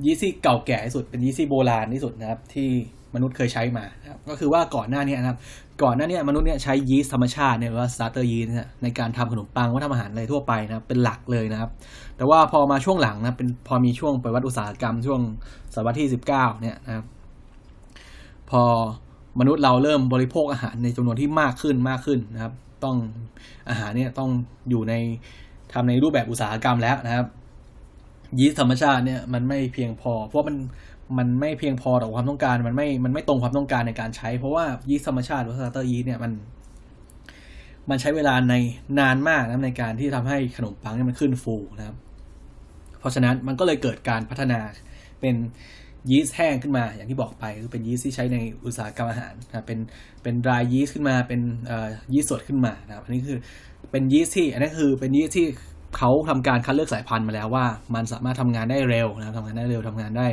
[0.04, 2.68] ยีสต์ที่เก่าแก่ที่สุดเป็นยีสต์ที่โบราณที่สุดนะครับ ที่
[3.14, 5.38] มนุษย์เคยใช้มาครับก็คือว่าก่อนหน้านี้นะครับ
[5.82, 11.70] ก่อนหน้านี้มนุษย์เนี่ยใช้ยีสต์ธรรมชาติเนี่ยหรือว่า starter yeast ในการทำขนมปังว่าทำอาหารอะไรทั่วไปนะครับเป็นหลักเลยนะครับ
[12.16, 15.20] แต่ว่าพอมาช่วงหลังนะเป็นพอมีช่วงปฏิวัติอุตสาหกรรมช่วง
[15.74, 17.04] ศตวรรษที่สิบเก้านี่ยนะครับ
[18.50, 18.62] พอ
[19.40, 22.52] มนุษย์เราเริ่มบริโภคอาหารในจำนวนที่มากขึ้นมากขึ้นนะครับ
[22.84, 22.96] ต้อง
[23.68, 24.30] อาหารเนี่ยต้อง
[24.70, 24.94] อยู่ใน
[25.72, 27.26] ทำในรูปแบบอุตสาหกรรมแล้วนะครับ
[28.38, 30.56] ยีสต์ธรรมชาติเนี่ยมันไม่เพียงพอ เพราะมัน
[31.18, 36.32] มันไม่เพียงพอต่อความต้องการมันไม่มันไม่ตรงความต้องการในการใช้ เพราะว่ายีสต์ธรรมชาติหรือสตาร์เตอร์ยีสต์เนี่ยมัน
[37.90, 38.54] มันใช้เวลาใน
[38.98, 41.96] นานมากนะในการที่ทำให้ขนมปังเนี่ยมันขึ้นฟูนะครับ
[42.98, 44.60] เพราะฉะนั้นมันก็เลยเกิดการพัฒนา
[45.20, 45.34] เป็น
[46.10, 49.78] ยีสต์แห้งขึ้นมา อย่างที่บอกไปคือเป็นยีสต์ที่ใช้ในอุตสาหกรรมอาหารนะเป็น
[50.22, 51.40] เป็นดรายยีสต์ขึ้นมาเป็น
[52.12, 53.38] ยีสต์สดขึ้นมานะครับอันนี้คือ
[53.90, 55.46] เป็นยีสต์ที่อันนี้คือเป็นยีสต์ที่
[55.96, 60.26] เขาทำการคัดเลือกสายพันธุ์มาแล้วว่า มันสามารถทำงานได้เร็วนะทำงานได้เร็วทำงานได้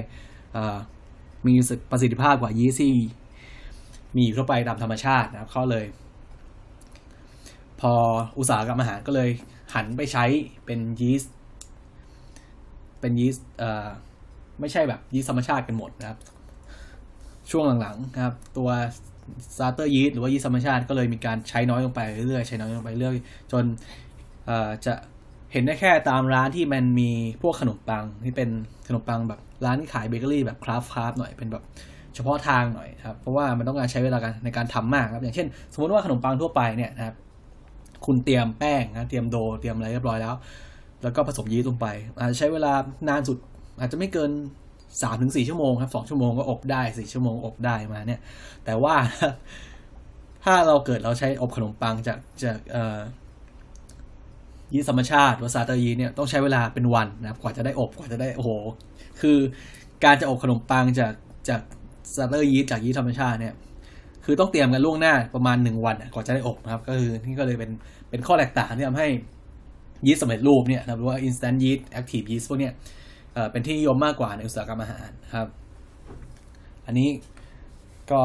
[1.47, 1.53] มี
[1.91, 2.93] ประสิทธิภาพกว่ายีสต์ที่
[4.15, 5.85] มีอยู่ทั่วไปตามธรรมชาตินะครับเขาเลย
[7.81, 7.93] พอ
[8.37, 9.29] อุตสาหกรรมอาหารก็เลย
[9.73, 10.25] หันไปใช้
[10.65, 11.33] เป็นยีสต์
[12.99, 13.47] เป็นยีสต์
[14.59, 16.19] ไม่ใช่แบบยีสต์ธรรมชาติกันหมดนะครับ
[17.51, 18.69] ช่วงหลังๆนะครับ ตัว
[19.55, 23.15] starter yeast หรือว่ายีสต์ธรรมชาติก็เลยมีการใช้น้อยลงไปเรื่อยๆใช้น้อยลงไปเรื่อย
[23.51, 23.63] จน
[24.85, 24.93] จะ
[25.53, 27.11] เห็นได้แค่ตามร้านที่มันมี
[27.41, 28.49] พวกขนมปังที่เป็น
[28.87, 31.63] ขนมปังแบบร้านที่ขายเบเกอรี่แบบ craft craft หน่อยเป็นแบบ
[32.15, 37.15] เฉพาะทางหน่อยครับเพราะว่ามันต้องการใช้เวลาการในการทำมากครับอย่างเช่น สมมติว่าขนมปังทั่วไปเนี่ยนะครับ
[38.05, 40.35] คุณเตรียมแป้งนะเตรียมโดเตรียมอะไรเรียบร้อยแล้ว
[41.03, 41.87] แล้วก็ผสมยีสต์ลงไป
[42.19, 42.73] อาจจะใช้เวลา
[43.09, 43.37] นานสุด
[43.79, 44.31] อาจจะไม่เกิน
[45.01, 48.19] สามถึงสี่ชั่วโมงครับสองชั่วโมงก็อบได้สี่ชั่วโมงอบได้มาเนี่ย
[48.65, 48.95] แต่ว่า
[50.43, 52.97] ถ้าเราเกิดเราใช้อบขนมปังจากจากเอ่อ
[54.73, 58.49] ยีสต์ธรรมชาติหรือซาเตอร์ยีเนี่ยต้องใช้เวลาเป็นวันนะครับกว่าจะได้อบกว่าจะได้โอ้โห
[59.21, 59.37] คือ
[60.03, 61.13] การจะอบขนมปังจาก
[61.49, 61.61] จาก
[62.15, 63.53] starter yeast จากยีสต์ธรรมชาติเนี่ย
[64.25, 67.71] คือต้องเตรียมกันล่วงหน้าประมาณหนึ่งวันก่อนจะได้อบนะครับ ก็คือนี่ก็เลยเป็น
[68.09, 69.07] เป็นข้อแตกต่างที่ทำให้
[70.07, 72.73] ยีสต์สำเร็จรูปเนี่ยหรือว่า instant yeast active yeast พวกเนี้ย
[73.51, 75.47] เป็นที่นิยมมากกว่าในอุตสาหกรรมอาหารครับ
[76.85, 77.09] อันนี้
[78.11, 78.21] ก็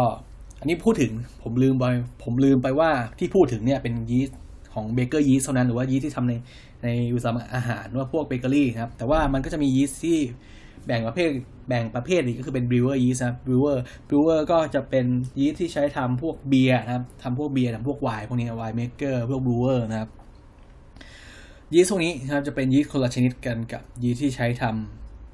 [0.61, 1.85] อันนี้พูดถึงผมลืมไป
[2.25, 4.39] ผมลืมไปว่าที่พูดถึงเนี่ยเป็นยีสต์
[4.79, 6.35] ของ baker yeast เท่านั้น หรือว่ายีสต์ที่ทำใน
[6.83, 10.19] ในอุตสาหกรรมอาหารว่าพวกเบเกอรี่ครับ แต่ว่ามันก็จะมียีสต์ที่
[10.87, 11.29] แบ่งประเภท
[11.69, 15.07] แบ่งประเภทอีกก็คือเป็น brewer yeast ครับ brewer brewer ก็จะเป็น
[15.39, 20.11] ยีสต์ที่ใช้ทำพวกเบียร์นะครับทำพวกเบียร์ทำพวกไวน์พวกนี้ wine maker พวก brewer นะครับ
[21.75, 24.65] ยีสต์พวกนี้นะครับจะเป็นยีสต์คนละชนิดกันกับยีสต์ที่ใช้ท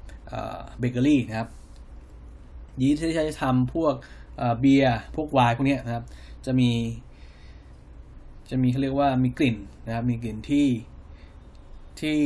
[0.03, 1.49] ำเบเกอรี่นะครับ
[2.81, 3.93] ยีสต์ที่ใช้ทำพวก
[4.59, 6.03] เบียร์พวกไวน์พวกนี้นะครับ
[6.45, 6.69] จะมี
[8.49, 10.67] จะมีเขาเรียกว่ามีกลิ่นนะครับ มีกลิ่นที่
[11.99, 12.17] ที่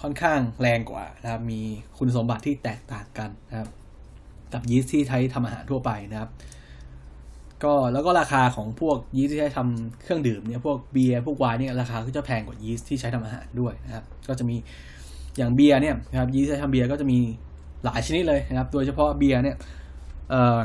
[0.00, 1.60] ค่อนข้างแรงกว่านะครับ มี
[1.98, 3.68] คุณสมบัติที่แตกต่างกันนะครับ
[4.52, 6.30] กับยีสต์ที่ใช้ทำอาหารทั่วไปนะครับ
[7.64, 14.56] ก็แล้วก็ราคาของพวกยีสต์ที่ใช้ทำเครื่องดื่มเนี่ยพวกเบียร์พวกไวน์เนี่ยราคาก็จะแพงกว่ายีสต์ที่ใช้ทำอาหารด้วยนะครับ ก็จะมี
[15.36, 17.18] อย่างเบียร์เนี่ยนะครับยีสต์ที่ทำเบียร์ก็จะมี
[17.84, 19.56] หลายชนิดเลยนะครับ โดยเฉพาะเบียร์เนี่ย
[20.30, 20.58] เอ่อ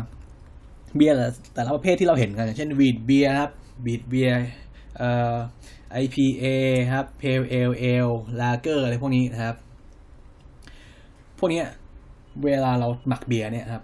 [0.95, 1.15] เบียร์
[1.53, 3.51] แต่ละประเภทที่เราเห็นกันอย่างเช่นวีดเบียร์ครับ
[3.85, 4.35] วีดเบียร์
[4.97, 5.35] เอ่อ
[6.03, 6.45] IPA
[6.93, 9.55] ครับ Pale Ale Ale Lager อะไรพวกนี้นะครับ
[11.39, 11.61] พวกนี้
[12.43, 13.83] เวลาเราหมักเบียร์เนี่ยครับ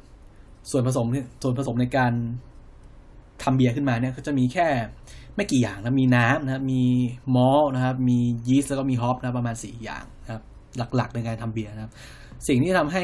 [0.72, 1.08] ส่วนผสม
[1.41, 2.13] ส่วนผสมในการ
[3.43, 4.67] ทำเบียร์ขึ้นมาเนี่ยก็จะมีแค่
[5.36, 6.84] ไม่กี่อย่างนะมีน้ำนะครับมี
[7.36, 8.17] มอลนะครับ มี
[8.48, 10.43] ยีสต์แล้วก็มีฮอปนะประมาณสี่อย่างนะครับ
[10.96, 11.91] หลักๆในการทำเบียร์นะครับ
[12.48, 13.04] สิ่งที่ทำให้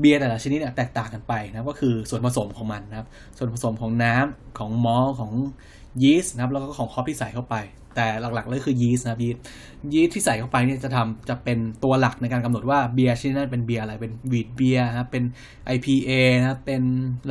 [0.00, 3.06] เบียร์แต่ละชนิดเนี่ยแตกต่างกันไปนะก็คือส่วนผสมของมันนะครับ
[3.38, 5.32] ส่วนผสมของน้ำของมอลต์ของ
[6.02, 7.56] ยีสต์นะครับแล้วก็ของฮอปที่ใส่เข้าไป
[7.96, 9.42] แต่หลักๆเลยคือยีสต์นะยีสต์
[9.92, 15.24] ยีสต์ที่ใส่เข้าไปเนี่ยจะทำจะเป็นตัวหลักในการกำหนดว่าเบียร์ชนิดนั้นเป็นเบียร์อะไรเป็น wheat beer นะครับเป็น
[15.74, 16.82] IPA นะครับเป็น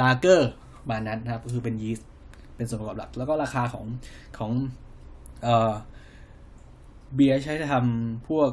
[0.01, 0.51] ลาเกอร์
[0.89, 2.07] มานั้นนะครับก็คือเป็นยีสต์
[2.55, 3.85] เป็นส่วนประกอบหลัก แล้วก็ราคาของ
[4.37, 4.51] ของ
[5.43, 5.73] เอ่อ
[7.15, 8.49] เบียร์ใช้ทำพวก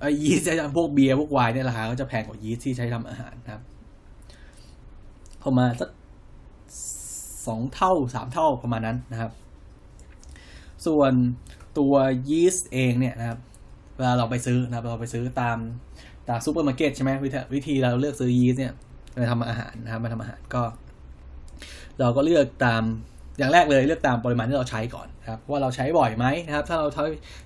[0.00, 3.62] ไอ้ยีสต์ใช้ทำพวกเบียร์พวกไวน์เนี่ยราคาก็จะแพงกว่ายีสต์ที่ใช้ทำอาหารนะครับ
[5.44, 5.88] ประมาณสัก
[7.46, 9.30] สองเท่าสามเท่าประมาณนั้นนะครับ
[10.86, 11.12] ส่วน
[11.78, 11.94] ตัว
[12.28, 13.38] ยีสต์เองเนี่ยนะครับ
[13.96, 15.58] เวลาเราไปซื้อนะครับเราไปซื้อตาม
[16.28, 18.72] ตามซูเปอร์มาร์เก็ตใช่ไหมวิธีวิธีเราเลือกซื้อยีสต์เนี่ย
[19.14, 20.62] มาทำอาหารนะครับมาทำอาหารก็
[22.00, 22.82] เราก็เลือกตาม
[23.38, 26.86] อย่างแรกเลยเลือกตามปริมาณที่เราใช้ก่อนนะครับว่าเราใช้บ่อยไหมนะครับ ถ้าเรา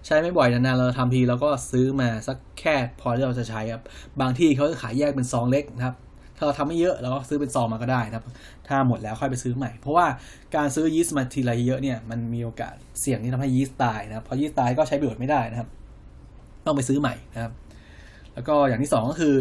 [0.07, 3.83] ใช้ไม่บ่อยนานๆเราทำทีเราก็ซื้อมาสักแค่พอที่เราจะใช้ครับ
[4.21, 5.97] บางที่เขาจะขายแยกเป็นซองเล็กนะครับ
[6.37, 8.25] ถ้าเราทำไม่เยอะเราก็ซื้อเป็นซองมาก็ได้นะครับ
[8.69, 10.07] ถ้าหมดแล้วค่อยไปซื้อใหม่ เพราะว่า
[10.57, 15.69] การซื้อยีสต์มาทีไรเยอะเนี่ยมันมีโอกาสเสี่ยงที่ทำให้ยีสต์ตายนะครับพอยีสต์ตายก็ใช้ประโยชน์ไม่ได้นะครับ
[16.67, 17.53] ต้องไปซื้อใหม่นะครับ
[18.35, 19.35] แล้วก็อย่างที่สองก็คือ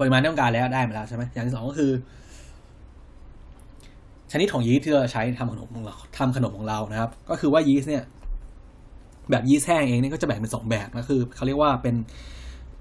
[0.00, 1.92] ปริมาณที่ต้องการแล้วได้มาแล้วใช่ไหมอย่างที่สองก็คือ
[4.32, 8.04] ชนิดของยีสต์ที่เราใช้ทำขนมของเราทำขนมของเรานะครับ ก็คือว่ายีสต์เนี่ย
[9.30, 11.94] แบบยีสต์แห้งเองเนี่ยก็จะแบ่งเป็นสองแบบก็คือเขาเรียกว่าเป็น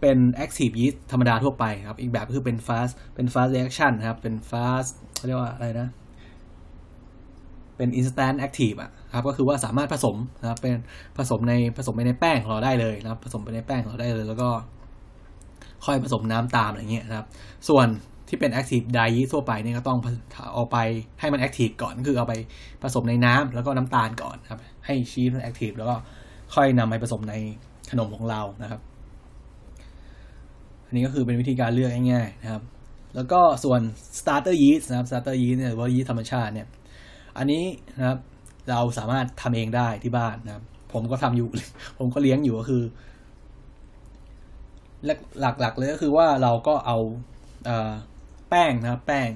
[0.02, 5.90] เป็น active yeast ธรรมดาทั่วไปครับ อีกแบบก็คือเป็น fast เป็น fast reaction นครับ เป็น fast เขาเรียกว่าอะไรนะ
[7.78, 10.76] เป็น instant active อะครับ ก็คือว่าสามารถผสมนะครับ เป็น
[11.18, 14.50] ผสมในผสมไปในแป้งของเราได้เลยนะครับ ผสมไปในแป้งของเราได้เลย แล้วก็
[15.86, 17.28] ค่อยผสมน้ำตามอะไรเงี้ยนะครับ
[17.70, 17.88] ส่วน
[18.28, 20.00] ที่เป็น active dye yeast ทั่วไปเนี่ยก็ต้อง
[20.54, 20.78] เอาไป
[21.20, 22.34] ให้มัน active ก่อน คือเอาไป
[22.84, 25.96] ผสมในน้ำแล้วก็น้ำตาลก่อนครับ ให้ชีสมัน active แล้วก็
[26.56, 27.36] ค่อยนำไปผสมใน
[27.92, 28.82] ขนมของเรานะครับ
[30.90, 32.64] อันนี้ก็คือเป็นวิธีการเลือกง่ายๆนะครับ
[33.16, 33.82] แล้วก็ส่วน
[34.20, 36.68] starter yeast นะครับ starter yeast เนี่ยหรือว่า yeast ธรรมชาติเนี่ย
[37.38, 37.64] อันนี้
[37.98, 38.18] นะครับ
[38.70, 41.48] เราสามารถทำเองได้ที่บ้านนะครับ ผมก็ทำอยู่
[42.00, 42.84] ผมก็เลี้ยงอยู่ก็คือ
[45.60, 46.98] หลักๆเลยก็คือว่าเราก็เอา
[47.66, 47.72] เอ
[48.50, 49.30] แป้งนะครับ แป้ง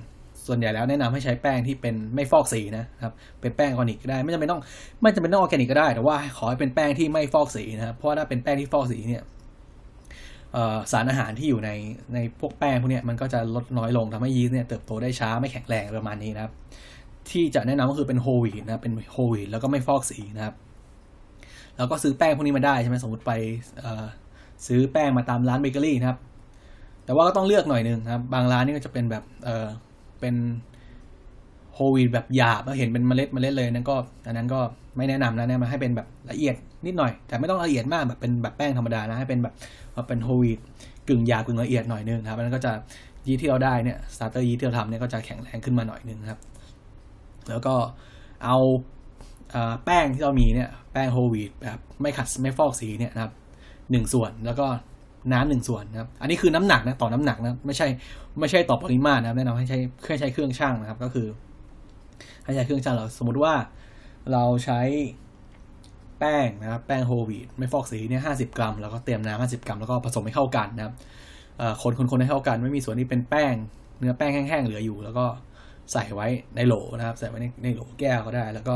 [0.47, 4.61] ส่วนใหญ่แล้วแนะนำให้ใช้แป้งที่เป็นไม่ฟอกสีนะครับเป็นแป้งออร์แกนิกก็ได้ ไม่จำเป็นต้อง
[5.01, 9.23] ไม่จำเป็นต้องออร์แกนิกก็ได้ แต่ว่าขอให้เป็นแป้งที่ไม่ฟอกสีนะครับเพราะว่าถ้าเป็นแป้งที่ฟอกสีเนี่ย
[10.91, 11.69] สารอาหารที่อยู่ใน
[12.13, 16.53] ในพวกแป้งพวกนี้มันก็จะลดน้อยลงทำให้ยีสต์เนี่ยเติบโตได้ช้าไม่แข็งแรงประมาณนี้นะครับ
[17.29, 20.55] ที่จะแนะนำก็คือเป็นโฮวีตนะเป็นโฮวีตแล้วก็ไม่ฟอกสีนะครับ
[21.77, 23.31] แล้วก็ซื้อแป้งพวกนี้มาได้ใช่ไหมสมมติไป
[24.67, 26.17] ซื้อแป้งมาตามร้านเบเกอรี่นะครับ
[27.05, 29.67] แต่ว่าก็ต้องเลือกหน่อยนึงนะครับ บางร้านนี่ก็จะเป็นแบบเออ
[30.19, 30.35] เป็น
[31.73, 33.95] whole wheat แบบหยาบแล้วเห็นเป็นเมล็ดเมล็ดเลยนั่นก็
[34.27, 34.59] อันนั้นก็
[34.97, 39.53] ไม่แนะนำนะแนะนำให้เป็นแบบละเอียดนิดหน่อย แต่ไม่ต้องละเอียดมากแบบเป็นแบบแป้งธรรมดานะให้เป็นแบบ
[39.95, 40.59] ว่าเป็น whole wheat
[41.09, 42.71] กึ่งหยาบกึ่งละเอียดหน่อยนึงครับนั้นก็จะ
[43.27, 46.39] ยีสต์ที่เราได้เนี่ย starter ยีสต์ที่เราทำเนี่ยก็จะแข็งแรงขึ้นมาหน่อยนึงครับ
[47.49, 47.75] แล้วก็
[48.45, 48.57] เอา
[49.85, 53.33] แป้งที่เรามีเนี่ยแป้งโฮวีตแบบไม่ขัดไม่ฟอกสีเนี่ยนะครับ
[53.91, 54.65] หนึ่งส่วนแล้วก็
[55.33, 57.87] น้ำหนึ่งส่วนนะครับ อันนี้คือน้ำหนักนะต่อน้ำหนักนะไม่ใช่
[58.39, 61.27] ไม่ใช่ต่อปริมาตรนะครับแนะนำให้ใช้เครื่องใช้เครื่องช่างนะครับ ก็คือ
[62.43, 63.53] ให้ใช้เครื่องช่างเราสมมติว่า
[64.31, 64.79] เราใช้
[66.23, 70.93] ป้งนะครับแป้งโฮลวีตไม่ฟอกสีเนี่ยห้าสิบกรัม แล้วก็เตรียมน้ำห้าสิบกรัม แล้วก็ผสมให้เข้ากันนะครับ
[71.81, 73.55] คนคนคนให้เข้ากันไม่มีส่วนที่เป็นแป้ง
[73.99, 75.25] เนื้อแป้งแห้งๆเหลืออยู่ แล้วก็
[75.93, 78.75] ใส่ไว้ในโหลนะครับ ใส่ไว้ในในโหลแก้วก็ได้ แล้วก็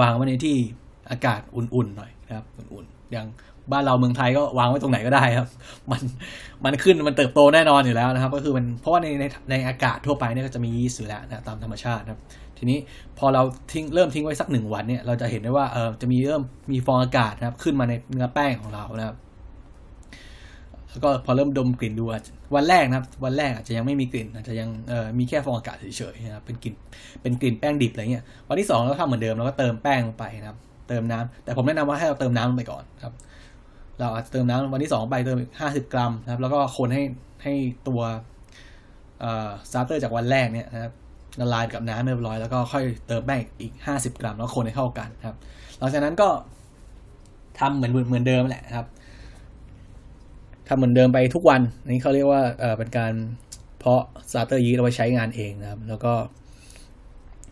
[0.00, 0.56] วางไว้ในที่
[1.10, 3.26] อากาศอุ่นๆหน่อยนะครับอุ่นๆอย่าง
[3.72, 5.48] บ้านเราเมืองไทยก็วางไว้ตรงไหนก็ได้ครับ
[5.90, 6.02] มัน
[6.64, 12.20] มันขึ้นมันเติบโตแน่นอนอยู่แล้วนะครับ ก็คือมันเพราะว่าในในในอากาศทั่วไปเนี่ยก็จะมียีสต์อยู่แล้วนะตามธรรมชาติครับ
[12.62, 12.80] ทีนี้
[13.18, 19.16] พอเราทิ้งเริ่มทิ้งไว้สักหนึ่งวันเนี่ยเราจะเห็นได้ว่าเออจะมีเริ่มมีฟองอากาศนะครับ ขึ้นมาในเนื้อแป้งของเรานะครับ
[20.90, 22.04] แล้วก็พอเริ่มดมกลิ่นดู
[22.54, 24.68] วันแรกนะครับ วันแรกอาจจะยังไม่มีกลิ่นอาจจะยัง
[25.18, 26.74] มีแค่ฟองอากาศเฉยๆนะครับเป็นกลิ่น
[27.22, 33.12] เป็นกลิ่นแป้งดิบอะไรเงี้ยวันที่สองเราทำเหมือนเดิมเราก็เติมแป้งลงไปนะครับ เติมน้ำแต่ผมแนะนำว่าให้เราเติมน้ำลงไปก่อนครับ
[34.00, 37.02] เราอาจจะเติมน้ำวันที่สองไปเติมอีกห้าสิบกรัมนะครับ แล้วก็คนให้
[37.42, 37.54] ให้
[37.88, 38.00] ตัว
[39.70, 40.92] สตาร์เตอร์จากวันแรกเนี่ยนะครับ
[41.40, 45.36] ละลายกับน้ำเรียบร้อยแล้วก็ค่อยเติมแป้งอีกห้าสิบกรัมแล้วคนให้เข้ากันครับ
[45.78, 46.28] หลังจากนั้นก็
[47.58, 48.86] ทำเหมือนเหมือนเดิมแหละครับ
[50.68, 53.12] ทำเหมือนเดิมไปทุกวันนี่เขาเรียกว่าเออเป็นการ
[53.78, 56.12] เพาะ starter ยีสต์เอาไว้ใช้งานเองนะครับ แล้วก็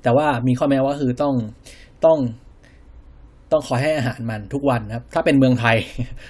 [0.03, 1.35] แต่ว่ามีข้อแม้ว่าคือต้อง
[2.05, 2.19] ต้อง
[3.53, 5.77] ต้องคอยให้อาหารมันทุกวันนะครับ ถ้าเป็นเมืองไทย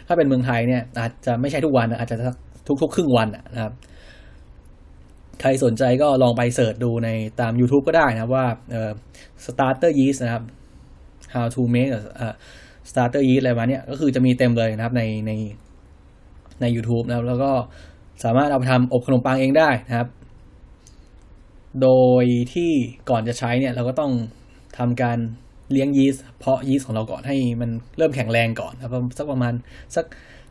[0.07, 2.17] ถ้าเป็นเมืองไทยเนี่ย อาจจะไม่ใช่ทุกวันอาจจะ
[2.83, 3.73] ทุกๆ ครึ่งวันนะครับ
[5.41, 7.09] ใครสนใจก็ลองไป search ดูใน
[7.41, 8.47] ตาม YouTube ก็ได้นะครับว่า
[9.47, 10.45] starter yeast นะครับ
[11.35, 11.91] how to make
[12.91, 15.33] starter yeast อะไรมาเนี่ยก็คือจะมีเต็มเลยนะครับในใน
[16.61, 17.53] ใน YouTube นะครับ แล้วก็
[18.25, 20.09] สามารถเอาไปทำอบขนมปังเองได้นะครับ
[21.83, 21.91] โด
[22.23, 22.25] ย
[22.55, 22.73] ที่
[23.11, 24.13] ก่อนจะใช้เนี่ยเราก็ต้อง
[24.79, 25.19] ทำการ
[25.73, 29.53] เลี้ยงยีสต์เพาะยีสต์ของเราก่อนให้มันเริ่มแข็งแรงก่อนครับสักประมาณ
[29.97, 30.05] สัก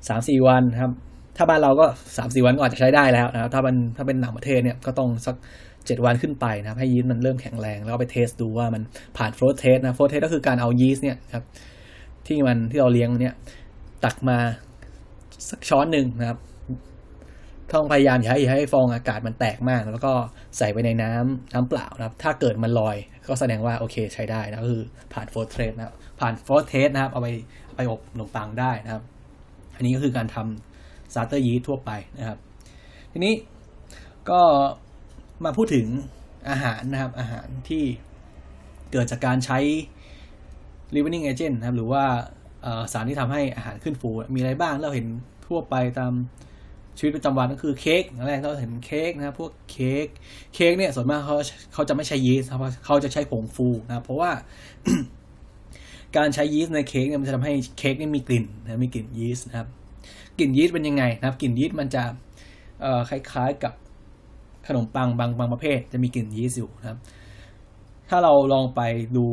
[0.08, 0.92] สามสี่วันครับ
[1.38, 1.86] ถ้าบ้านเราก็
[2.18, 5.36] สามสี่วันก็อาจจะใช้ได้แล้วนะครับถ้าเป็นถ้าเป็นต่างประเทศเนี่ยก็ต้องสัก
[5.86, 8.82] เจ็ดวันขึ้นไปนะครับให้ยีสต์มันเริ่มแข็งแรง แล้วไป test ดูว่ามัน
[9.18, 11.46] ผ่าน float test นะ float test ก็คือการเอายีสต์เนี่ยครับ
[12.28, 13.36] ที่มันที่เราเลี้ยงเนี่ย
[14.04, 14.38] ตักมา
[15.50, 16.40] สักช้อนหนึ่งนะครับ
[17.74, 20.14] ต้องพยายามอย่าให้อย่าให้ฟองอากาศมันแตกมาก แล้วก็
[20.58, 22.96] ใส่ไปในน้ำน้ำเปล่านะครับ ถ้าเกิดมันลอย
[23.28, 27.28] ก็แสดงว่าโอเคใช้ได้นะก็คือผ่าน float test นะผ่าน float test นะครับเอาไป
[27.76, 29.04] ไปอบขนมปังได้นะครับ
[29.76, 30.69] อันนี้ก็คือการทำ
[31.14, 32.38] ซาร์เตอร์ยีทั่วไปนะครับ
[33.12, 33.34] ทีนี้
[34.30, 34.42] ก็
[35.46, 35.86] มาพูดถึง
[36.50, 37.84] อาหารนะครับ อาหารที่
[38.92, 39.60] เกิดจากการใช้
[40.96, 42.04] living agent นะครับ หรือว่า
[42.94, 45.08] สารที่ทำให้อาหารขึ้นฟู มีอะไรบ้างเราเห็น
[45.48, 46.14] ทั่วไปตาม
[46.98, 50.06] ชีวิตประจำวันก็คือเค้กอย่างแรกเราเห็นเค้กนะครับพวกเค้ก
[50.56, 51.36] เค้กเนี่ยส่วนมากเขา
[51.74, 52.50] เขาจะไม่ใช้ยีสต์
[52.86, 54.32] เขาจะใช้ผงฟูนะเพราะว่า
[56.18, 59.68] การใช้ยีสต์ในเค้กเนี่ยมันจะทำให้เค้กนี่มีกลิ่นนะมีกลิ่นยีสต์นะครับ
[60.40, 62.04] กลิ่นยีสต์เป็นยังไงนะครับกลิ่นยีสต์มันจะ
[63.10, 63.74] คล้ายๆกับ
[64.68, 67.00] ขนมปังบางบางประเภท จะมีกลิ่นยีสต์อยู่นะครับ
[68.10, 68.82] ถ้าเราลองไป
[69.16, 69.26] ดู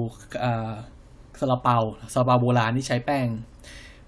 [1.40, 1.76] ซาลาเปา
[2.12, 3.26] ซาลาเปาโบราณที่ใช้แป้ง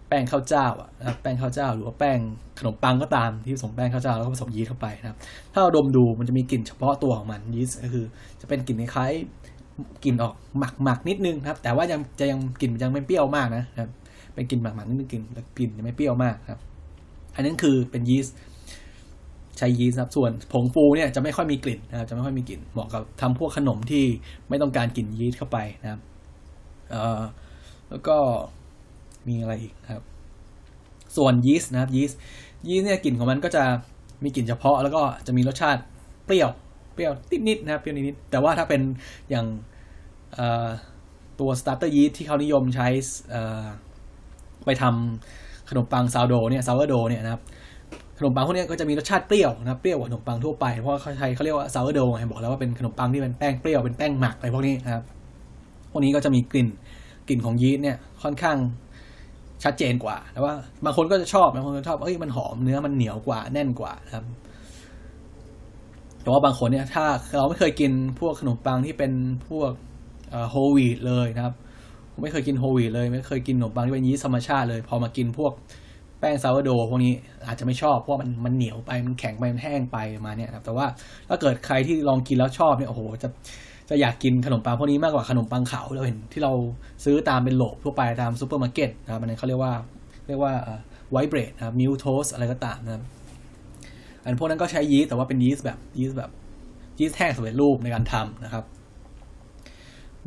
[0.09, 0.89] แป้งข้าวเจ้าอะ
[1.23, 2.19] แป้งข้าวเจ้า หรือว่าแป้ง
[2.59, 5.19] ขนมปังก็ตามที่ผสมแป้งข้าวเจ้าแล้วก็ผสมยีสต์เข้าไปนะครับ
[5.53, 8.05] ถ้าเราดมดูมันจะมีกลิ่นเฉพาะตัวของมันยีสต์ก็คือ
[8.41, 9.13] จะเป็นกลิ่นคล้าย
[10.05, 13.91] กลิ่นออกหมักหมักนิดนึงครับ แต่ว่ายังจะยังกลิ่นยังไม่เปรี้ยวมากนะครับ
[14.35, 15.23] เป็นกลิ่นหมักหมักนิดนึงกลิ่น
[15.59, 16.61] กลิ่นยังไม่เปรี้ยวมากครับ
[17.35, 18.37] อันนั้นคือเป็นยีสต์
[19.59, 24.05] ใช้ยีสต์ครับส่วนผงฟูเนี่ยจะไม่ค่อยมีกลิ่นนะครับจะไม่ค่อยมีกลิ่นเหมาะกับทำพวกขนมที่
[24.49, 26.01] ไม่ต้องการกลิ่นยีสต์เข้าไปนะครับ
[26.91, 27.21] เอ่อ
[27.91, 28.17] แล้วก็
[29.29, 30.05] มีอะไรอีกครับ
[31.17, 32.19] ส่วนยีสต์นะครับยีสต์
[32.69, 33.65] ยีสต์เนี่ยกลิ่นของมันก็จะ
[34.25, 35.83] มีกลิ่นเฉพาะแล้วก็จะมีรสชาติ
[36.27, 36.51] เปรี้ยว
[36.95, 37.13] เปรี้ยว
[37.49, 38.83] นิดๆนะครับเปรี้ยวนิดๆแต่ว่าถ้าเป็น
[39.31, 39.47] อย่าง
[41.41, 42.89] ตัวสตาร์เตอร์ยีสต์ที่เขานิยมใช้
[44.69, 47.43] ไปทำขนมปังซาวโดเนี่ยซาวโดเนี่ยนะครับ
[48.19, 55.03] ขนมปังพวกนี้ก็จะมีรสชาติเปรี้ยวนะครับเปรี้ยวกว่าขนมปังทั่วไปเพราะเขาใช้เขาเรียกว่าซาวโดไงบอกแล้วว่าเป็นขนมปังที่เป็นแป้งเปรี้ยวเป็นแป้งหมักอะไรพวกนี้นะครับ
[55.91, 56.69] พวกนี้ก็จะมีกลิ่น
[57.29, 58.57] กลิ่นของยีสต์เนี่ยค่อนข้าง
[59.65, 60.53] ชัดเจนกว่าแต่ว่า
[60.85, 64.25] บางคนก็จะชอบบางคนก็ชอบเอ้ยมันหอมเนื้อมันเหนียวกว่าแน่นกว่านะครับ
[66.23, 67.05] แต่ว่าบางคนเนี่ยถ้า
[67.37, 69.13] เราไม่เคยกินพวกขนมปังที่เป็น
[69.49, 69.71] พวก
[70.51, 71.55] โฮลวีตเลยนะครับ
[72.23, 75.53] ไม่เคยกินโฮวีเลย ไม่เคยกินขนมปังที่เป็นยีสต์ธรรมชาติเลย พอมากินพวก
[76.21, 77.13] แป้งซาวโดพวกนี้
[77.47, 80.87] อาจจะไม่ชอบเพราะมันมันเหนียวไปมันแข็งไปมันแห้งไปมาเนี่ยครับแต่ว่า
[81.29, 83.29] ถ้าเกิดใครที่ลองกินแล้วชอบเนี่ยโอ้โหจะ
[83.89, 86.53] จะอยากกินขนมปังพวกนี้มากกว่าขนมปังขาวเราเห็นที่เรา
[87.05, 89.75] ซื้อตามเป็น loaf ทั่วไปตามซูเปอร์มาร์เก็ตนะครับอันนี้เขาเรียกว่า
[90.27, 90.53] เรียกว่า
[91.11, 93.03] white bread นะครับ milk toast อะไรก็ตามนะครับ
[94.25, 96.31] อันพวกนั้นก็ใช้ยีสต์แต่ว่าเป็นยีสต์แบบยีสต์แบบ
[96.99, 98.65] ยีสต์แห้งสำเร็จรูปในการทำนะครับ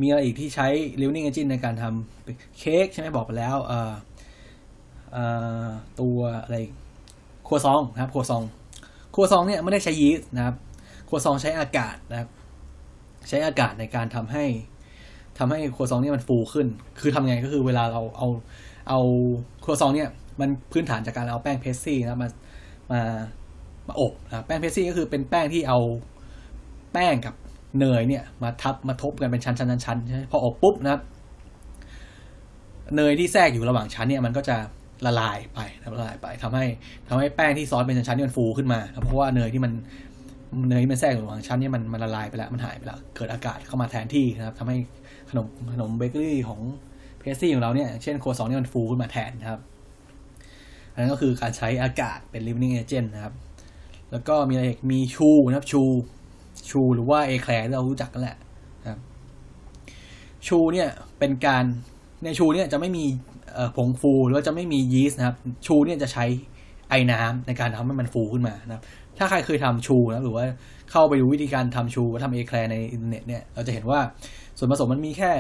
[0.02, 0.68] มีอะไรอีกที่ใช้
[1.02, 5.68] leavening agent ในการทำเค้กใช่ไหมบอกไปแล้วเอ่อ
[6.02, 6.58] ตัวอะไร
[7.48, 8.44] ครัวซองนะครับครัวซอง
[9.16, 10.56] ครัวซองเนี่ยไม่ได้ใช้ยีสต์นะครับ
[11.10, 12.30] ครัวซองใช้อากาศนะครับ
[13.30, 14.46] ใช้อากาศในการทำให้
[15.38, 16.68] ทำให้ครัวซองเนี่ยมันฟูขึ้น
[17.00, 18.28] คือทำไงก็คือเวลาเราเอา
[18.90, 19.00] เอา
[19.64, 22.30] ครัวซองเนี่ยมันพื้นฐานจากการเอาแป้งเพสซี่นะมา
[22.92, 23.02] มา
[23.88, 25.80] มาอบนะแป้งเพสซี่ก็คือเป็นแป้งที่เอา
[26.94, 27.36] แป้งกับ
[27.80, 31.02] เนยเนี่ยมาทับมาทบกันเป็นชั้นชั้นชั้นชั้นใช่ไหมพออบปุ๊บนะครับ
[32.96, 34.58] เนยที่แทรกอยู่ระหว่างชั้นเนี่ยมันก็จะ
[35.06, 36.66] ละลายไปละลายไปทำให้
[37.10, 39.72] ทำให้แป้งที่ซอสเป็นชั้นๆนี่มันฟูขึ้นมาเพราะว่าเนยที่มัน
[40.70, 44.78] เนยที่มันแทรกอยู่ระหว่างชั้นนี่มันมันละลายไปแล้วมันหายไปแล้วเกิดอากาศเข้ามาแทนที่นะครับทำให้
[45.30, 46.62] ขนมขนมเบเกอรี่ของ
[47.20, 49.60] เพสซี่ของเราเนี่ยเช่นโคซองนี่มันฟูขึ้นมาแทนนะครับ
[50.94, 53.34] อันนั้นก็คือการใช้อากาศเป็น living agent นะครับ
[54.12, 55.84] แล้วก็มีอะไรอีกมีชูนะครับชู
[56.70, 58.38] ชูหรือว่าเอแคลร์ที่เรารู้จักกันแหละ
[58.82, 59.00] นะครับ
[60.48, 60.88] ชูเนี่ย
[61.20, 61.64] เป็นการ
[62.24, 63.06] ในชูเนี่ยจะไม่มี
[63.76, 66.26] ผงฟูหรือว่าจะไม่มียีสต์นะครับ ชูเนี่ยจะใช้
[66.90, 68.84] ไอน้ำในการทำให้มันฟูขึ้นมานะครับ
[69.18, 70.46] ถ้าใครเคยทำชูนะหรือว่า
[70.92, 74.00] เข้าไปดูวิธีการทำชูทำเอแคลร์ในอินเทอร์เน็ตเนี่ยเราจะเห็นว่า
[74.58, 75.32] ส่วนผสมมันมีแค่